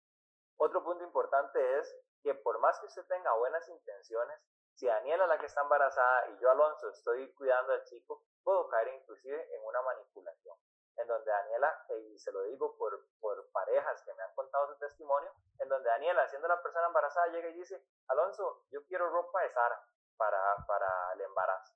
[0.57, 4.39] Otro punto importante es que por más que usted tenga buenas intenciones,
[4.73, 8.93] si Daniela la que está embarazada y yo Alonso estoy cuidando al chico, puedo caer
[8.95, 10.55] inclusive en una manipulación,
[10.97, 14.77] en donde Daniela, y se lo digo por, por parejas que me han contado su
[14.77, 19.41] testimonio, en donde Daniela, siendo la persona embarazada, llega y dice, Alonso, yo quiero ropa
[19.41, 19.81] de Sara
[20.17, 21.73] para, para el embarazo.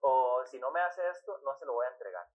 [0.00, 2.28] O si no me hace esto, no se lo voy a entregar.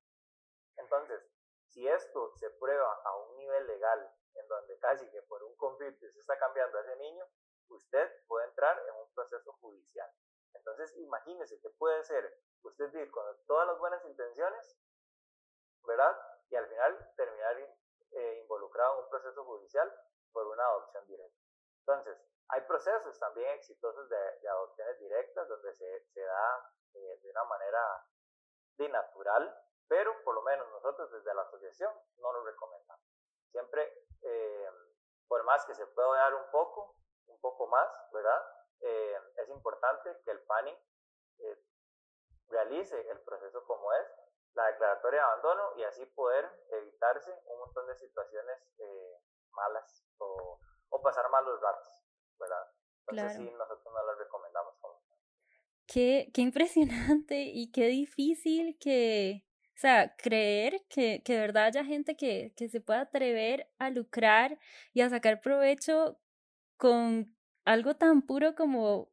[0.78, 1.22] Entonces,
[1.68, 6.06] si esto se prueba a un nivel legal, en donde casi que por un conflicto
[6.12, 7.26] se está cambiando a ese niño,
[7.70, 10.10] usted puede entrar en un proceso judicial.
[10.54, 14.78] Entonces, imagínese que puede ser usted ir con todas las buenas intenciones,
[15.86, 16.18] ¿verdad?
[16.50, 17.58] Y al final terminar
[18.12, 19.92] eh, involucrado en un proceso judicial
[20.32, 21.38] por una adopción directa.
[21.80, 22.18] Entonces,
[22.50, 28.06] hay procesos también exitosos de, adopciones directas donde se, se da eh, de una manera
[28.78, 33.06] de natural, pero por lo menos nosotros desde la asociación no lo recomendamos.
[33.52, 34.70] Siempre, eh,
[35.28, 36.96] por más que se pueda dar un poco,
[37.28, 38.52] un poco más, ¿verdad?
[39.38, 40.78] Es importante que el PANI
[42.50, 44.08] realice el proceso como es,
[44.56, 48.58] la declaratoria de abandono y así poder evitarse un montón de situaciones
[49.52, 52.06] malas o, o pasar malos ratos.
[52.40, 52.64] ¿verdad?
[53.08, 54.96] Entonces sí, nosotros no las recomendamos como
[55.88, 61.86] Qué, qué impresionante y qué difícil que, o sea, creer que, que de verdad haya
[61.86, 64.58] gente que, que se pueda atrever a lucrar
[64.94, 66.20] y a sacar provecho
[66.78, 69.12] con algo tan puro como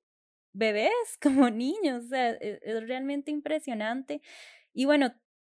[0.54, 4.22] bebés, como niños, o sea, es, es realmente impresionante.
[4.72, 5.12] Y bueno,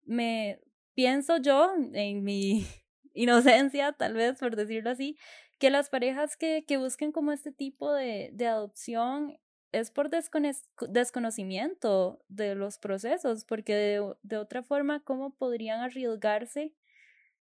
[0.08, 0.60] me
[0.96, 2.66] pienso yo en mi
[3.14, 5.18] inocencia, tal vez por decirlo así,
[5.60, 9.38] que las parejas que, que busquen como este tipo de, de adopción
[9.72, 16.74] es por desconocimiento de los procesos, porque de, otra forma, ¿cómo podrían arriesgarse,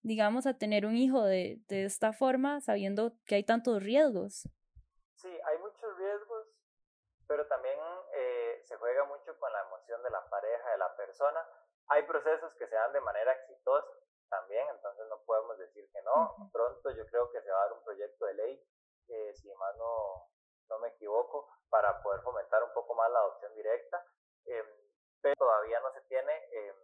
[0.01, 4.47] digamos, a tener un hijo de, de esta forma sabiendo que hay tantos riesgos?
[5.15, 6.47] Sí, hay muchos riesgos,
[7.27, 7.77] pero también
[8.15, 11.39] eh, se juega mucho con la emoción de la pareja, de la persona.
[11.89, 13.87] Hay procesos que se dan de manera exitosa
[14.29, 16.49] también, entonces no podemos decir que no.
[16.51, 18.67] Pronto yo creo que se va a dar un proyecto de ley,
[19.09, 20.29] eh, si más no,
[20.69, 24.05] no me equivoco, para poder fomentar un poco más la adopción directa,
[24.45, 24.65] em,
[25.21, 26.75] pero todavía no se tiene em,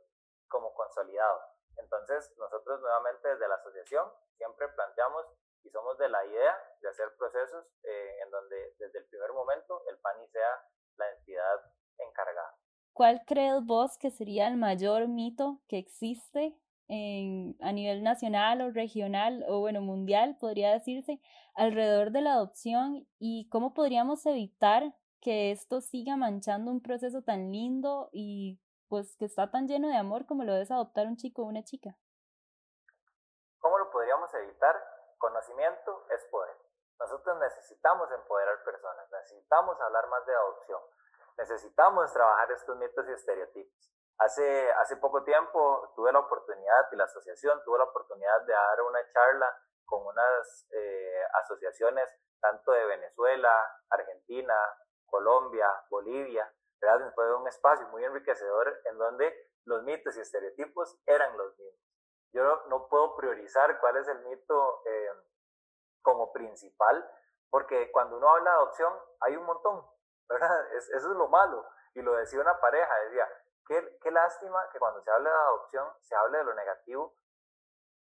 [0.48, 1.42] como consolidado.
[1.78, 5.26] Entonces nosotros nuevamente desde la asociación siempre planteamos
[5.64, 9.84] y somos de la idea de hacer procesos eh, en donde desde el primer momento
[9.88, 10.66] el PANI sea
[10.98, 11.62] la entidad
[11.98, 12.59] encargada.
[13.00, 16.60] ¿Cuál crees vos que sería el mayor mito que existe
[16.90, 21.22] a nivel nacional o regional o bueno, mundial, podría decirse,
[21.56, 24.84] alrededor de la adopción y cómo podríamos evitar
[25.22, 28.60] que esto siga manchando un proceso tan lindo y
[28.90, 31.64] pues que está tan lleno de amor como lo es adoptar un chico o una
[31.64, 31.96] chica.
[33.60, 34.76] ¿Cómo lo podríamos evitar?
[35.20, 36.58] Conocimiento es poder.
[37.00, 40.82] Nosotros necesitamos empoderar personas, necesitamos hablar más de adopción,
[41.39, 43.91] necesitamos trabajar estos mitos y estereotipos.
[44.19, 48.82] Hace, hace poco tiempo tuve la oportunidad y la asociación tuvo la oportunidad de dar
[48.82, 52.10] una charla con unas eh, asociaciones
[52.41, 53.49] tanto de Venezuela,
[53.89, 54.56] Argentina,
[55.06, 57.12] Colombia, Bolivia, ¿verdad?
[57.15, 59.34] Fue un espacio muy enriquecedor en donde
[59.65, 61.80] los mitos y estereotipos eran los mismos.
[62.34, 65.10] Yo no, puedo priorizar cuál es el mito eh,
[66.02, 67.10] como principal,
[67.49, 69.86] porque cuando uno habla de adopción hay un montón,
[70.30, 70.72] ¿verdad?
[70.74, 71.65] eso es lo malo.
[71.96, 73.28] Y lo decía una pareja, decía,
[73.70, 77.13] Qué, lástima que cuando se habla de adopción se hable de lo negativo,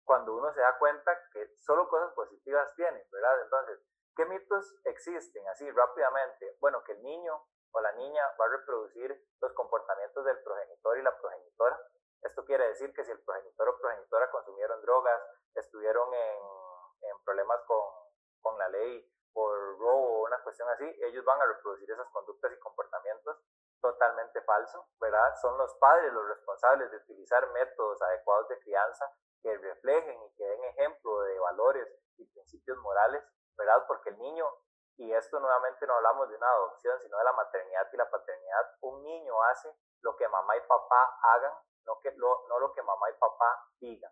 [0.06, 3.42] cuando uno se da cuenta que solo cosas positivas tiene, ¿verdad?
[3.42, 3.80] Entonces,
[4.16, 6.56] ¿qué mitos existen así rápidamente?
[6.60, 11.02] Bueno, que el niño o la niña va a reproducir los comportamientos del progenitor y
[11.02, 11.82] la progenitora.
[12.22, 15.24] Esto quiere decir que si el progenitor o progenitora consumieron drogas,
[15.56, 16.44] estuvieron en,
[17.02, 17.82] en problemas con,
[18.44, 22.52] con la ley por robo o una cuestión así, ellos van a reproducir esas conductas
[22.52, 23.38] y comportamientos
[23.80, 25.36] totalmente falso, ¿verdad?
[25.40, 29.06] Son los padres los responsables de utilizar métodos adecuados de crianza
[29.44, 33.24] que reflejen y que den ejemplo de valores y principios morales,
[33.56, 33.86] ¿verdad?
[33.88, 34.52] Porque el niño,
[34.98, 38.76] y esto nuevamente no hablamos de una adopción, sino de la maternidad y la paternidad,
[38.82, 39.72] un niño hace
[40.02, 43.68] lo que mamá y papá hagan, no, que lo, no lo que mamá y papá
[43.80, 44.12] digan,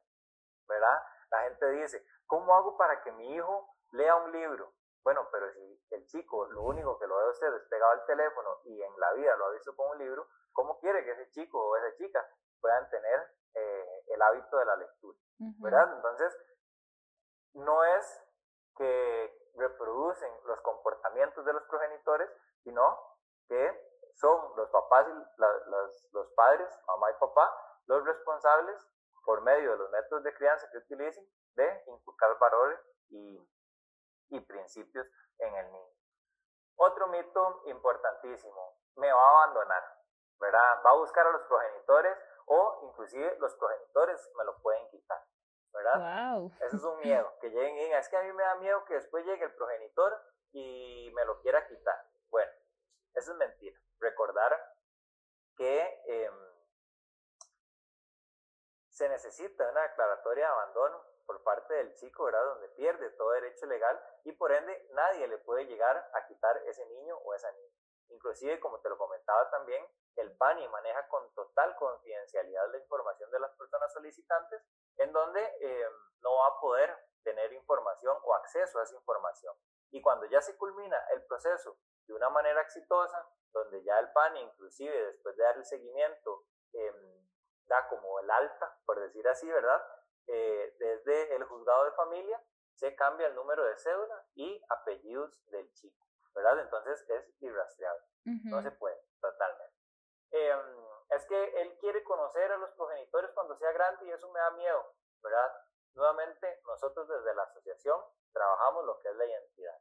[0.67, 1.01] ¿verdad?
[1.31, 4.71] La gente dice, ¿cómo hago para que mi hijo lea un libro?
[5.05, 8.05] Bueno, pero si el chico lo único que lo ve a usted es pegado al
[8.07, 11.29] teléfono y en la vida lo ha visto con un libro, ¿cómo quiere que ese
[11.29, 12.27] chico o esa chica
[12.59, 13.19] puedan tener
[13.53, 15.15] eh, el hábito de la lectura?
[15.59, 15.93] ¿Verdad?
[15.93, 16.35] Entonces,
[17.53, 18.23] no es
[18.75, 22.27] que reproducen los comportamientos de los progenitores,
[22.63, 22.99] sino
[23.47, 28.83] que son los papás y los, los padres, mamá y papá, los responsables
[29.23, 32.79] por medio de los métodos de crianza que utilicen de inculcar valores
[33.09, 33.39] y
[34.29, 35.07] y principios
[35.39, 35.93] en el niño.
[36.77, 39.83] Otro mito importantísimo, me va a abandonar,
[40.39, 40.81] ¿verdad?
[40.85, 42.17] Va a buscar a los progenitores
[42.47, 45.21] o inclusive los progenitores me lo pueden quitar,
[45.73, 46.33] ¿verdad?
[46.33, 46.51] Wow.
[46.59, 48.83] Eso es un miedo, que lleguen y digan, es que a mí me da miedo
[48.85, 50.21] que después llegue el progenitor
[50.51, 52.09] y me lo quiera quitar.
[52.29, 52.51] Bueno,
[53.13, 53.79] eso es mentira.
[53.99, 54.75] Recordar
[55.55, 56.55] que em,
[58.89, 62.43] se necesita una declaratoria de abandono por parte del chico, ¿verdad?
[62.45, 66.85] Donde pierde todo derecho legal y por ende nadie le puede llegar a quitar ese
[66.87, 67.73] niño o esa niña.
[68.09, 73.39] Inclusive, como te lo comentaba también, el PANI maneja con total confidencialidad la información de
[73.39, 74.61] las personas solicitantes,
[74.97, 75.89] en donde eh,
[76.21, 79.55] no va a poder tener información o acceso a esa información.
[79.91, 84.41] Y cuando ya se culmina el proceso de una manera exitosa, donde ya el PANI,
[84.41, 87.25] inclusive después de dar el seguimiento, em,
[87.65, 89.81] da como el alta, por decir así, ¿verdad?
[90.27, 92.41] Eh, desde el juzgado de familia
[92.73, 96.59] se cambia el número de cédula y apellidos del chico, ¿verdad?
[96.59, 98.03] Entonces es irrastreable,
[98.45, 99.75] no se puede totalmente.
[100.31, 100.59] Em,
[101.11, 104.51] es que él quiere conocer a los progenitores cuando sea grande y eso me da
[104.51, 105.51] miedo, ¿verdad?
[105.93, 108.01] Nuevamente, nosotros desde la asociación
[108.33, 109.79] trabajamos lo que es la identidad.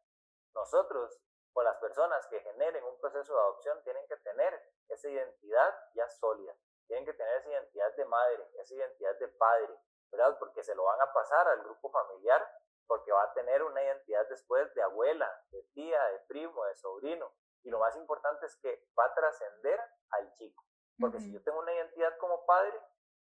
[0.55, 1.21] Nosotros
[1.55, 6.09] o las personas que generen un proceso de adopción tienen que tener esa identidad ya
[6.09, 6.55] sólida,
[6.87, 9.79] tienen que tener esa identidad de madre, esa identidad de padre,
[10.17, 10.39] ¿verdad?
[10.39, 12.47] Porque se lo van a pasar al grupo familiar,
[12.87, 17.33] porque va a tener una identidad después de abuela, de tía, de primo, de sobrino.
[17.63, 20.65] Y lo más importante es que va a trascender al chico.
[21.01, 22.79] Porque si yo tengo una identidad como padre,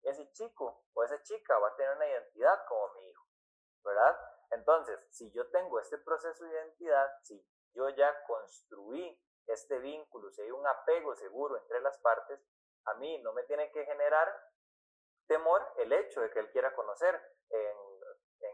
[0.04, 3.26] ese chico o esa chica va a tener una identidad como mi hijo,
[3.84, 4.18] ¿verdad?
[4.52, 10.42] Entonces, si yo tengo este proceso de identidad, si yo ya construí este vínculo, si
[10.42, 12.40] hay un apego seguro entre las partes,
[12.86, 14.28] a mí no me tiene que generar
[15.28, 17.88] temor el hecho de que él quiera conocer en,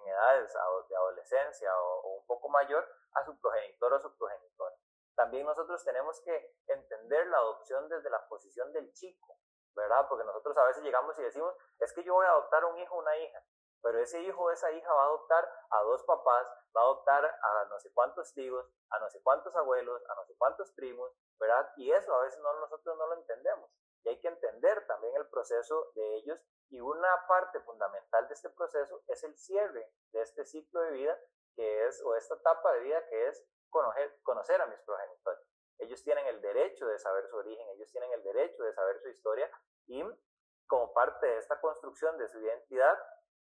[0.06, 0.54] edades
[0.90, 4.76] de adolescencia o, un poco mayor a su progenitor o su progenitora.
[5.16, 9.38] También nosotros tenemos que entender la adopción desde la posición del chico,
[9.76, 10.06] ¿verdad?
[10.10, 12.96] Porque nosotros a veces llegamos y decimos, es que yo voy a adoptar un hijo
[12.96, 13.44] o una hija,
[13.82, 17.26] pero ese hijo o esa hija va a adoptar a dos papás, va a adoptar
[17.26, 21.12] a no sé cuántos tíos, a no sé cuántos abuelos, a no sé cuántos primos,
[21.40, 21.72] ¿verdad?
[21.76, 23.70] Y eso a veces no, nosotros no lo entendemos.
[24.04, 26.40] Y hay que entender también el proceso de ellos
[26.74, 31.20] y una parte fundamental de este proceso es el cierre de este ciclo de vida
[31.56, 35.48] que es, o esta etapa de vida que es conocer, a mis progenitores.
[35.78, 39.10] Ellos tienen el derecho de saber su origen, ellos tienen el derecho de saber su
[39.10, 39.52] historia
[39.86, 40.04] y
[40.66, 42.98] como parte de esta construcción de su identidad,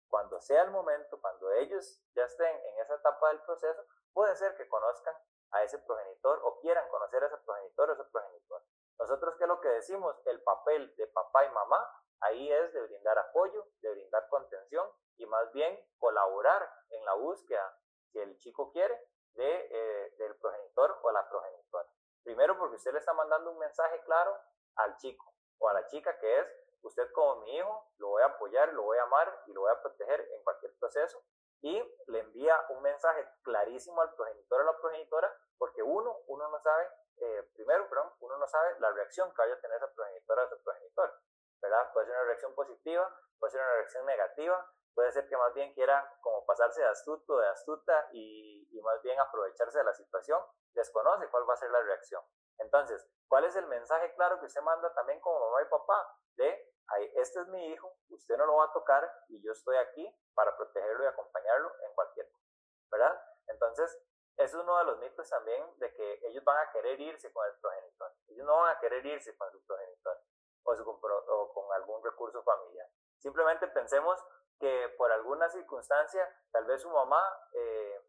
[0.08, 4.56] cuando sea el momento, cuando ellos ya estén en esa etapa del proceso, puede ser
[4.56, 5.14] que conozcan
[5.52, 8.62] a ese progenitor o quieran conocer a ese progenitor o ese progenitor.
[9.00, 10.14] Nosotros, ¿qué es lo que decimos?
[10.26, 11.90] El papel de papá y mamá
[12.20, 14.86] ahí es de brindar apoyo, de brindar contención
[15.16, 17.78] y más bien colaborar en la búsqueda
[18.12, 18.94] que el chico quiere
[19.34, 21.88] de, eh, del progenitor o la progenitora.
[22.22, 24.36] Primero porque usted le está mandando un mensaje claro
[24.76, 26.46] al chico o a la chica que es,
[26.82, 29.72] usted como mi hijo, lo voy a apoyar, lo voy a amar y lo voy
[29.72, 31.22] a proteger en cualquier proceso.
[31.62, 36.48] Y le envía un mensaje clarísimo al progenitor o a la progenitora, porque uno, uno
[36.48, 36.88] no sabe,
[37.20, 40.46] eh, primero, perdón, uno no sabe la reacción que vaya a tener esa progenitora o
[40.46, 41.20] ese progenitor,
[41.60, 41.92] ¿verdad?
[41.92, 45.72] Puede ser una reacción positiva, puede ser una reacción negativa, puede ser que más bien
[45.74, 50.42] quiera como pasarse de astuto, de astuta y, y más bien aprovecharse de la situación,
[50.72, 52.22] desconoce cuál va a ser la reacción.
[52.58, 56.16] Entonces, ¿cuál es el mensaje claro que usted manda también como mamá y papá?
[56.36, 56.70] De,
[57.16, 60.56] este es mi hijo, usted no lo va a tocar y yo estoy aquí para
[60.56, 62.48] protegerlo y acompañarlo en cualquier cosa,
[62.90, 63.22] ¿verdad?
[63.46, 64.02] Entonces,
[64.40, 67.54] es uno de los mitos también de que ellos van a querer irse con el
[67.60, 68.10] progenitor.
[68.28, 70.16] Ellos no van a querer irse con su progenitor
[70.64, 72.88] o, con algún recurso familiar.
[73.18, 74.18] Simplemente pensemos
[74.58, 77.22] que por alguna circunstancia, tal vez su mamá
[77.52, 78.02] eh,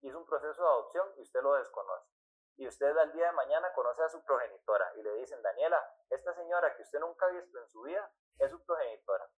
[0.00, 2.10] hizo un proceso de adopción y usted lo desconoce.
[2.56, 5.80] Y usted al día de mañana conoce a su progenitora y le dicen, Daniela,
[6.10, 9.30] esta señora que usted nunca ha visto en su vida es su progenitora.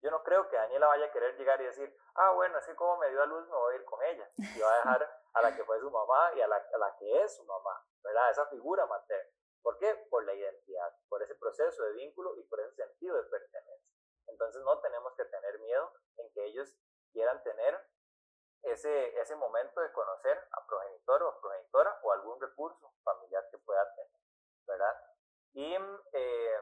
[0.00, 2.98] Yo no creo que Daniela vaya a querer llegar y decir, ah, bueno, que como
[2.98, 4.28] me dio a luz me voy a ir con ella.
[4.36, 6.96] Y va a dejar a la que fue su mamá y a la, a la
[6.96, 8.30] que es su mamá, ¿verdad?
[8.30, 9.30] Esa figura materna.
[9.62, 9.94] ¿Por qué?
[10.08, 13.92] Por la identidad, por ese proceso de vínculo y por ese sentido de pertenencia.
[14.28, 16.72] Entonces no tenemos que tener miedo en que ellos
[17.12, 17.78] quieran tener
[18.62, 23.84] ese, ese momento de conocer a progenitor o progenitora o algún recurso familiar que pueda
[23.94, 24.20] tener,
[24.66, 24.96] ¿verdad?
[25.54, 25.76] Y
[26.12, 26.60] eh,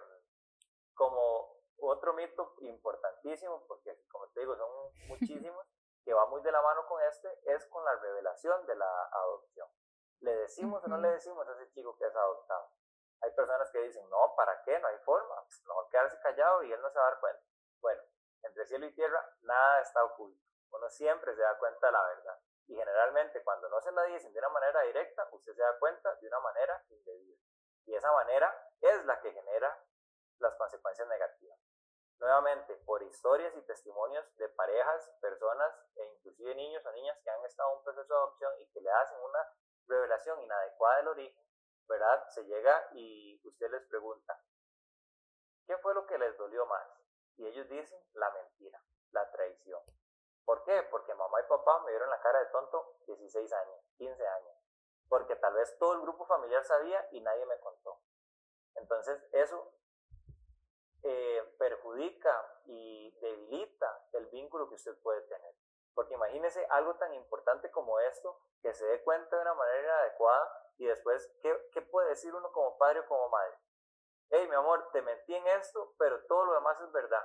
[0.95, 4.68] como otro mito importantísimo, porque como te digo, son
[5.09, 5.66] muchísimos,
[6.05, 9.68] que va muy de la mano con este, es con la revelación de la adopción.
[10.20, 12.70] ¿Le decimos o no le decimos a ese chico que es adoptado?
[13.22, 14.79] Hay personas que dicen, no, ¿para qué?
[14.79, 15.35] No hay forma.
[15.43, 17.43] Pues, mejor quedarse callado y él no se va a dar cuenta.
[17.81, 18.03] Bueno,
[18.43, 20.41] entre cielo y tierra nada está oculto.
[20.70, 22.39] Uno siempre se da cuenta de la verdad.
[22.66, 26.14] Y generalmente cuando no se la dicen de una manera directa, usted se da cuenta
[26.16, 27.37] de una manera indebida.
[27.87, 29.85] Y esa manera es la que genera
[30.39, 31.59] las consecuencias negativas.
[32.18, 37.45] Nuevamente, por historias y testimonios de parejas, personas e inclusive niños o niñas que han
[37.45, 39.53] estado en un proceso de adopción y que le hacen una
[39.87, 41.45] revelación inadecuada del origen,
[41.87, 42.26] ¿verdad?
[42.30, 44.41] Se llega y usted les pregunta,
[45.66, 46.89] ¿qué fue lo que les dolió más?
[47.37, 48.82] Y ellos dicen la mentira,
[49.12, 49.82] la traición.
[50.45, 50.82] ¿Por qué?
[50.91, 54.57] Porque mamá y papá me dieron la cara de tonto 16 años, 15 años.
[55.09, 58.01] Porque tal vez todo el grupo familiar sabía y nadie me contó.
[58.74, 59.72] Entonces eso
[61.09, 62.34] eh, perjudica
[62.64, 65.54] y debilita el vínculo que usted puede tener.
[65.94, 70.72] Porque imagínese algo tan importante como esto, que se dé cuenta de una manera adecuada
[70.78, 73.57] y después, ¿qué, qué puede decir uno como padre o como madre?
[74.30, 77.24] Hey, mi amor, te mentí en esto, pero todo lo demás es verdad.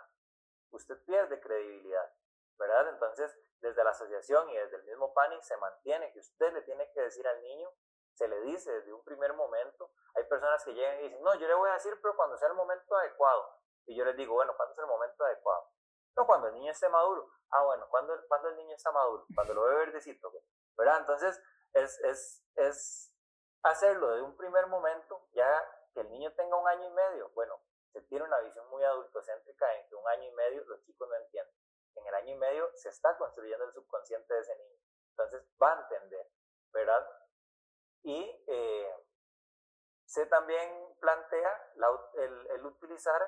[0.70, 2.14] Usted pierde credibilidad,
[2.60, 2.88] ¿verdad?
[2.90, 6.92] Entonces, desde la asociación y desde el mismo PANI se mantiene que usted le tiene
[6.92, 7.74] que decir al niño,
[8.14, 9.92] se le dice desde un primer momento.
[10.14, 12.50] Hay personas que llegan y dicen, no, yo le voy a decir, pero cuando sea
[12.50, 13.62] el momento adecuado.
[13.86, 15.72] Y yo les digo, bueno, ¿cuándo es el momento adecuado?
[16.16, 17.30] No, cuando el niño esté maduro.
[17.52, 19.26] Ah, bueno, ¿cuándo, cuando el niño está maduro?
[19.34, 20.32] Cuando lo ve verdecito,
[20.78, 21.00] ¿verdad?
[21.00, 21.42] Entonces,
[21.74, 23.14] es, es, es
[23.64, 25.50] hacerlo de un primer momento, ya
[25.94, 27.30] que el niño tenga un año y medio.
[27.30, 27.62] Bueno,
[27.92, 31.16] se tiene una visión muy adultocéntrica en que un año y medio los chicos no
[31.16, 31.56] entienden.
[31.96, 34.80] En el año y medio se está construyendo el subconsciente de ese niño.
[35.12, 36.30] Entonces, va a entender,
[36.72, 37.06] ¿verdad?
[38.04, 39.06] Y eh,
[40.06, 41.74] se también plantea
[42.16, 43.22] el utilizar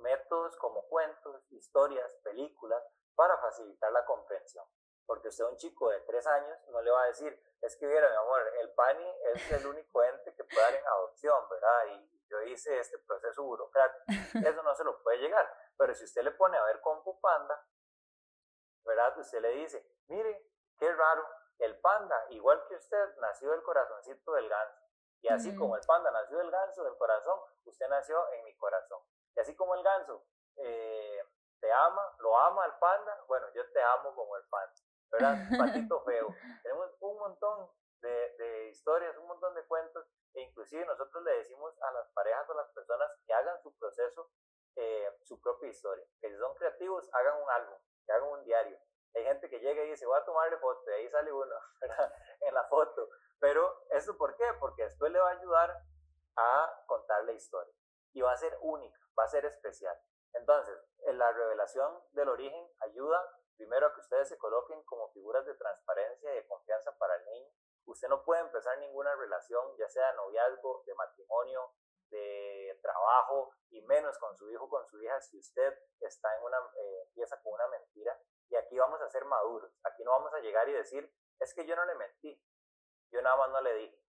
[0.00, 2.82] métodos como cuentos, historias, películas,
[3.14, 4.64] para facilitar la comprensión.
[5.06, 7.86] Porque usted a un chico de tres años no le va a decir, es que
[7.86, 11.86] viera, mi amor, el PANI es el único ente que puede dar en adopción, ¿verdad?
[11.86, 14.04] Y yo hice este proceso burocrático.
[14.48, 15.52] Eso no se lo puede llegar.
[15.76, 17.66] Pero si usted le pone a ver con Panda,
[18.84, 19.18] ¿verdad?
[19.18, 20.46] Usted le dice, mire,
[20.78, 21.26] qué raro,
[21.58, 24.80] el panda, igual que usted, nació del corazoncito del ganso.
[25.22, 29.00] Y así como el panda nació del ganso, del corazón, usted nació en mi corazón.
[29.36, 30.24] Y así como el ganso
[30.56, 31.22] eh,
[31.60, 34.74] te ama, lo ama al panda, bueno, yo te amo como el panda,
[35.10, 35.36] ¿verdad?
[35.58, 36.34] Patito feo.
[36.62, 37.70] Tenemos un montón
[38.00, 42.48] de, de historias, un montón de cuentos, e inclusive nosotros le decimos a las parejas
[42.48, 44.30] o a las personas que hagan su proceso,
[44.76, 46.04] eh, su propia historia.
[46.20, 48.78] Que si son creativos, hagan un álbum, que hagan un diario.
[49.14, 52.14] Hay gente que llega y dice, voy a tomarle foto, y ahí sale uno, ¿verdad?
[52.40, 53.08] En la foto.
[53.40, 54.44] Pero, ¿eso por qué?
[54.58, 55.82] Porque después le va a ayudar
[56.36, 57.74] a contar la historia.
[58.12, 59.96] Y va a ser única va a ser especial.
[60.32, 63.20] Entonces, en la revelación del origen ayuda
[63.56, 67.24] primero a que ustedes se coloquen como figuras de transparencia y de confianza para el
[67.26, 67.52] niño.
[67.84, 71.74] Usted no puede empezar ninguna relación, ya sea de noviazgo, de matrimonio,
[72.10, 76.58] de trabajo y menos con su hijo con su hija si usted está en una
[76.58, 78.18] eh, empieza con una mentira.
[78.48, 79.72] Y aquí vamos a ser maduros.
[79.84, 82.42] Aquí no vamos a llegar y decir, es que yo no le mentí,
[83.12, 84.02] yo nada más no le dije.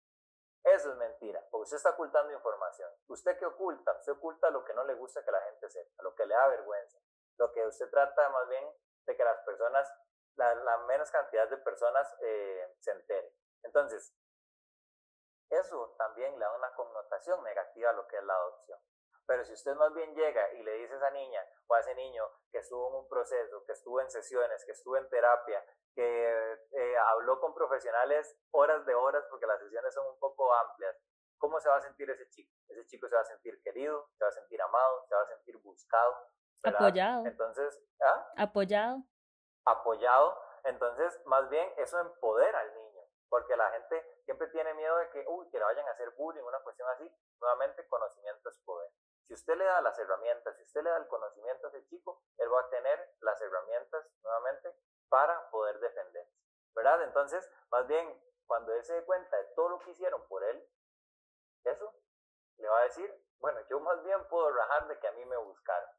[0.64, 2.90] Eso es mentira, porque usted está ocultando información.
[3.08, 3.94] ¿Usted qué oculta?
[3.94, 6.48] Usted oculta lo que no le gusta que la gente sepa, lo que le da
[6.50, 7.00] vergüenza.
[7.38, 8.72] Lo que usted trata más bien
[9.06, 9.92] de que las personas,
[10.36, 13.34] la, menos cantidad de personas eh, se entere.
[13.64, 14.14] Entonces,
[15.50, 18.80] eso también le da una connotación negativa a lo que es la adopción.
[19.32, 21.96] Pero si usted más bien llega y le dice a esa niña o a ese
[21.96, 25.64] niño que estuvo en un proceso, que estuvo en sesiones, que estuvo en terapia,
[25.96, 30.98] que eh, habló con profesionales horas de horas porque las sesiones son un poco amplias,
[31.38, 32.52] ¿cómo se va a sentir ese chico?
[32.68, 35.28] Ese chico se va a sentir querido, se va a sentir amado, se va a
[35.28, 36.14] sentir buscado.
[36.66, 37.26] Apoyado.
[37.26, 38.34] Entonces, ¿ah?
[38.36, 38.98] Apoyado.
[39.64, 40.38] Apoyado.
[40.66, 45.26] Entonces, más bien, eso empodera al niño, porque la gente siempre tiene miedo de que,
[45.26, 47.10] uy, que le vayan a hacer bullying, una cuestión así.
[47.40, 48.92] Nuevamente, conocimiento es poder.
[49.28, 52.24] Si usted le da las herramientas, si usted le da el conocimiento a ese chico,
[52.38, 54.76] él va a tener las herramientas, nuevamente,
[55.10, 56.34] para poder defenderse,
[56.76, 57.04] ¿verdad?
[57.04, 60.68] Entonces, más bien, cuando él se dé cuenta de todo lo que hicieron por él,
[61.64, 61.94] eso
[62.58, 65.38] le va a decir, bueno, yo más bien puedo rajar de que a mí me
[65.38, 65.90] buscaron.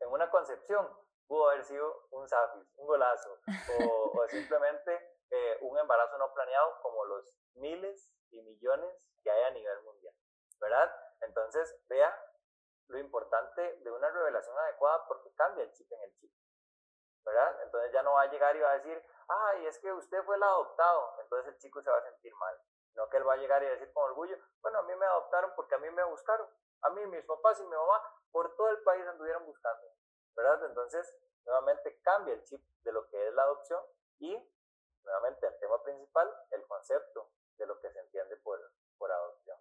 [0.00, 0.88] En una concepción
[1.26, 3.38] pudo haber sido un zafis, un golazo,
[3.84, 9.50] o, simplemente eh, un embarazo no planeado como los miles y millones que hay a
[9.50, 10.14] nivel mundial,
[10.60, 10.90] ¿verdad?
[11.20, 12.14] Entonces, vea
[12.88, 16.32] lo importante de una revelación adecuada porque cambia el chip en el chip.
[17.24, 17.62] ¿verdad?
[17.62, 20.36] Entonces ya no va a llegar y va a decir, ay, es que usted fue
[20.36, 22.58] el adoptado, entonces el chico se va a sentir mal.
[22.94, 25.52] No que él va a llegar y decir con orgullo, bueno, a mí me adoptaron
[25.54, 26.48] porque a mí me buscaron.
[26.82, 29.86] A mí, mis papás y mi mamá, por todo el país anduvieron buscando,
[30.34, 30.64] ¿verdad?
[30.64, 31.14] Entonces,
[31.44, 33.84] nuevamente cambia el chip de lo que es la adopción
[34.20, 34.52] y,
[35.02, 38.58] nuevamente, el tema principal, el concepto de lo que se entiende por,
[38.96, 39.58] por adopción.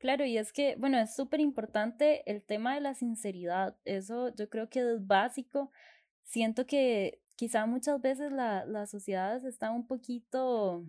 [0.00, 3.76] Claro, y es que, bueno, es súper importante el tema de la sinceridad.
[3.86, 5.70] Eso yo creo que es básico
[6.24, 10.84] siento que quizá muchas veces la, las sociedades están un poquito,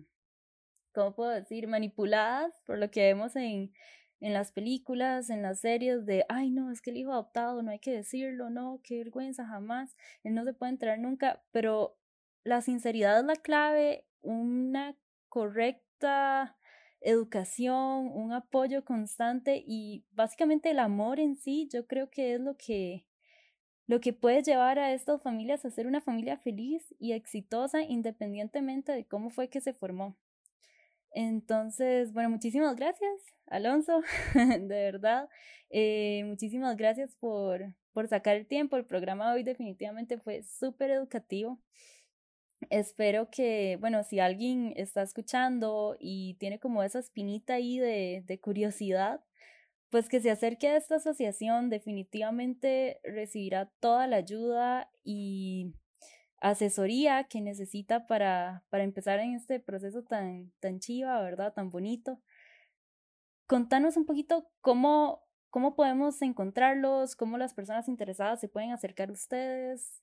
[0.94, 3.72] ¿cómo puedo decir?, manipuladas por lo que vemos en,
[4.20, 7.72] en las películas, en las series de, ay, no, es que el hijo adoptado, no
[7.72, 11.98] hay que decirlo, no, qué vergüenza, jamás, él no se puede enterar nunca, pero
[12.44, 14.96] la sinceridad es la clave, una
[15.30, 16.57] correcta
[17.00, 22.56] educación, un apoyo constante y básicamente el amor en sí, yo creo que es lo
[22.56, 23.04] que
[23.88, 28.92] lo que puede llevar a estas familias a ser una familia feliz y exitosa independientemente
[28.92, 30.14] de cómo fue que se formó.
[31.10, 33.10] Entonces, bueno, muchísimas gracias,
[33.46, 34.02] Alonso,
[34.34, 35.28] de verdad.
[35.70, 38.76] Eh, muchísimas gracias por, por sacar el tiempo.
[38.76, 41.58] El programa de hoy definitivamente fue súper educativo.
[42.70, 48.40] Espero que, bueno, si alguien está escuchando y tiene como esa espinita ahí de, de
[48.40, 49.20] curiosidad,
[49.90, 55.72] pues que se acerque a esta asociación, definitivamente recibirá toda la ayuda y
[56.40, 61.52] asesoría que necesita para, para empezar en este proceso tan, tan chiva, ¿verdad?
[61.54, 62.20] Tan bonito.
[63.46, 69.12] Contanos un poquito cómo, cómo podemos encontrarlos, cómo las personas interesadas se pueden acercar a
[69.12, 70.02] ustedes.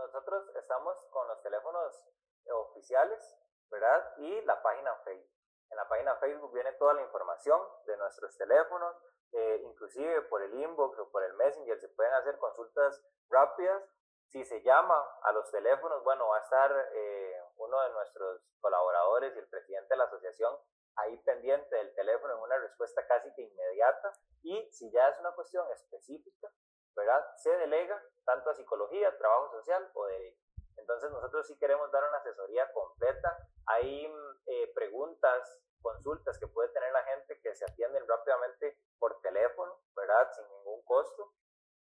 [0.00, 2.04] Nosotros estamos con los teléfonos
[2.52, 3.36] oficiales,
[3.70, 4.16] ¿verdad?
[4.18, 5.30] Y la página Facebook.
[5.70, 8.96] En la página Facebook viene toda la información de nuestros teléfonos,
[9.32, 13.82] eh, inclusive por el inbox o por el messenger se pueden hacer consultas rápidas.
[14.28, 19.34] Si se llama a los teléfonos, bueno, va a estar eh, uno de nuestros colaboradores
[19.36, 20.56] y el presidente de la asociación
[20.96, 24.12] ahí pendiente del teléfono en una respuesta casi que inmediata.
[24.42, 26.48] Y si ya es una cuestión específica,
[26.94, 27.24] ¿verdad?
[27.36, 30.36] Se delega tanto a psicología, trabajo social o de
[30.80, 33.36] entonces nosotros sí queremos dar una asesoría completa.
[33.66, 34.06] Hay
[34.46, 40.32] eh, preguntas, consultas que puede tener la gente que se atienden rápidamente por teléfono, ¿verdad?
[40.32, 41.34] Sin ningún costo.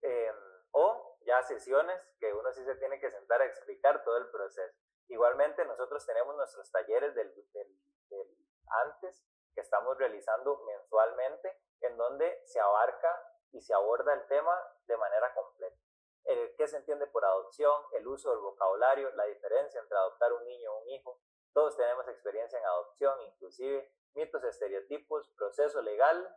[0.02, 0.36] Em,
[0.72, 4.78] o ya sesiones que uno sí se tiene que sentar a explicar todo el proceso.
[5.08, 7.78] Igualmente nosotros tenemos nuestros talleres del, del,
[8.08, 8.36] del
[8.84, 9.24] antes
[9.54, 15.32] que estamos realizando mensualmente en donde se abarca y se aborda el tema de manera
[15.34, 15.76] completa
[16.24, 20.44] el qué se entiende por adopción, el uso del vocabulario, la diferencia entre adoptar un
[20.44, 21.20] niño o un hijo.
[21.52, 26.36] Todos tenemos experiencia en adopción, inclusive mitos, estereotipos, proceso legal,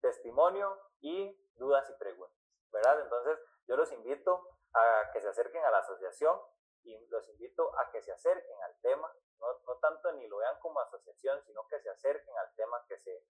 [0.00, 2.36] testimonio y dudas y preguntas,
[2.72, 3.00] ¿verdad?
[3.00, 6.40] Entonces, yo los invito a que se acerquen a la asociación
[6.82, 10.58] y los invito a que se acerquen al tema, no, no tanto ni lo vean
[10.60, 13.24] como asociación, sino que se acerquen al tema, que se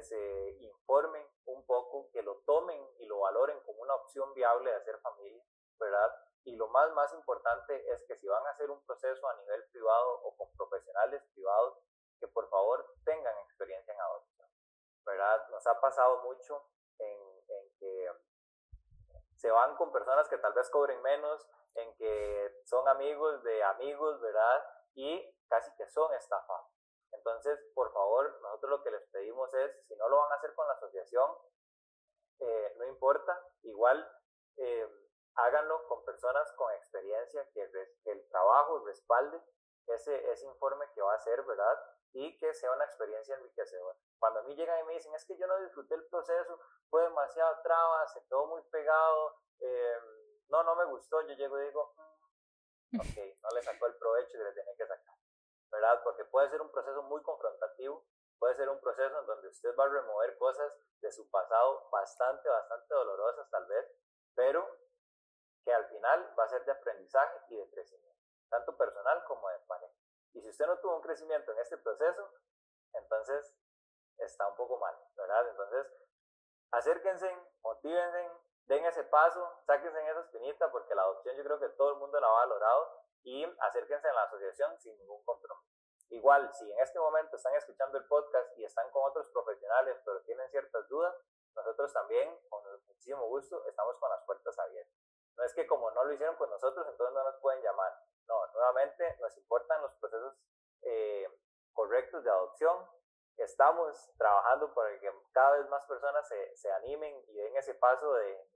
[0.00, 4.76] se informen un poco, que lo tomen y lo valoren como una opción viable de
[4.76, 5.44] hacer familia,
[5.78, 6.10] ¿verdad?
[6.44, 9.64] Y lo más, más importante es que si van a hacer un proceso a nivel
[9.70, 11.78] privado o con profesionales privados,
[12.18, 14.48] que por favor tengan experiencia en adopción,
[15.04, 15.48] ¿verdad?
[15.50, 16.64] Nos ha pasado mucho
[16.98, 18.08] en, en que
[19.36, 24.20] se van con personas que tal vez cobren menos, en que son amigos de amigos,
[24.20, 24.64] ¿verdad?
[24.94, 26.81] Y casi que son estafados.
[27.12, 30.54] Entonces, por favor, nosotros lo que les pedimos es, si no lo van a hacer
[30.54, 31.30] con la asociación,
[32.40, 34.10] eh, no importa, igual
[34.56, 34.88] eh,
[35.36, 37.70] háganlo con personas con experiencia, que,
[38.06, 39.40] el trabajo respalde
[39.86, 41.78] ese, ese informe que va a hacer, ¿verdad?
[42.12, 43.98] Y que sea una experiencia enriquecedora.
[44.18, 46.58] Cuando a mí llegan y me dicen, es que yo no disfruté el proceso,
[46.90, 49.96] fue demasiado traba, se quedó muy pegado, eh,
[50.48, 51.94] no, no me gustó, yo llego y digo,
[52.98, 55.21] ok, no le sacó el provecho que le tenía que sacar.
[55.72, 56.02] ¿Verdad?
[56.04, 58.04] Porque puede ser un proceso muy confrontativo,
[58.38, 62.48] puede ser un proceso en donde usted va a remover cosas de su pasado bastante,
[62.48, 63.86] bastante dolorosas tal vez,
[64.34, 64.68] pero
[65.64, 68.20] que al final va a ser de aprendizaje y de crecimiento,
[68.50, 69.94] tanto personal como de pareja.
[70.34, 72.32] Y si usted no tuvo un crecimiento en este proceso,
[72.94, 73.54] entonces
[74.18, 75.48] está un poco mal, ¿verdad?
[75.48, 75.86] Entonces,
[76.72, 78.30] acérquense, motívense,
[78.66, 81.98] den ese paso, sáquense en esa espinita, porque la adopción yo creo que todo el
[81.98, 85.72] mundo la ha valorado y acérquense a la asociación sin ningún compromiso.
[86.10, 90.20] Igual, si en este momento están escuchando el podcast y están con otros profesionales, pero
[90.22, 91.14] tienen ciertas dudas,
[91.54, 94.94] nosotros también, con muchísimo gusto, estamos con las puertas abiertas.
[95.36, 97.92] No es que como no lo hicieron con nosotros, entonces no nos pueden llamar.
[98.28, 100.34] No, nuevamente nos importan los procesos
[100.82, 101.26] eh,
[101.72, 102.86] correctos de adopción.
[103.36, 108.14] Estamos trabajando para que cada vez más personas se, se animen y den ese paso
[108.14, 108.48] de,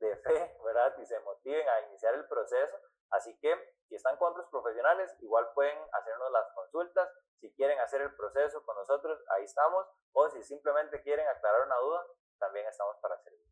[0.00, 0.94] de fe, ¿verdad?
[0.98, 2.76] Y se motiven a iniciar el proceso.
[3.10, 3.54] Así que
[3.88, 7.08] si están con otros profesionales, igual pueden hacernos las consultas.
[7.40, 9.86] Si quieren hacer el proceso con nosotros, ahí estamos.
[10.12, 12.06] O si simplemente quieren aclarar una duda,
[12.38, 13.44] también estamos para servir.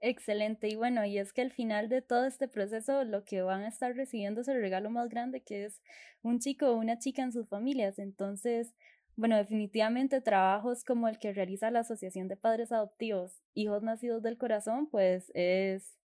[0.00, 0.66] Excelente.
[0.66, 3.68] Y bueno, y es que al final de todo este proceso lo que van a
[3.68, 5.80] estar recibiendo es el regalo más grande, que es
[6.22, 8.00] un chico o una chica en sus familias.
[8.00, 8.74] Entonces,
[9.16, 14.38] bueno, definitivamente trabajos como el que realiza la Asociación de Padres Adoptivos, Hijos Nacidos del
[14.38, 15.98] Corazón, pues es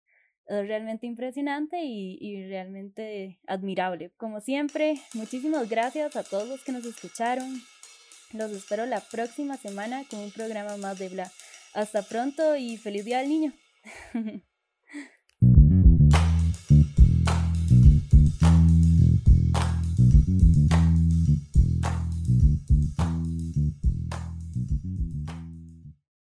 [0.48, 4.12] realmente impresionante y, y, realmente admirable.
[4.18, 7.62] Como siempre, muchísimas gracias a todos los que nos escucharon.
[8.34, 11.32] Los espero la próxima semana con un programa más de Bla.
[11.74, 13.54] Hasta pronto y feliz día al niño.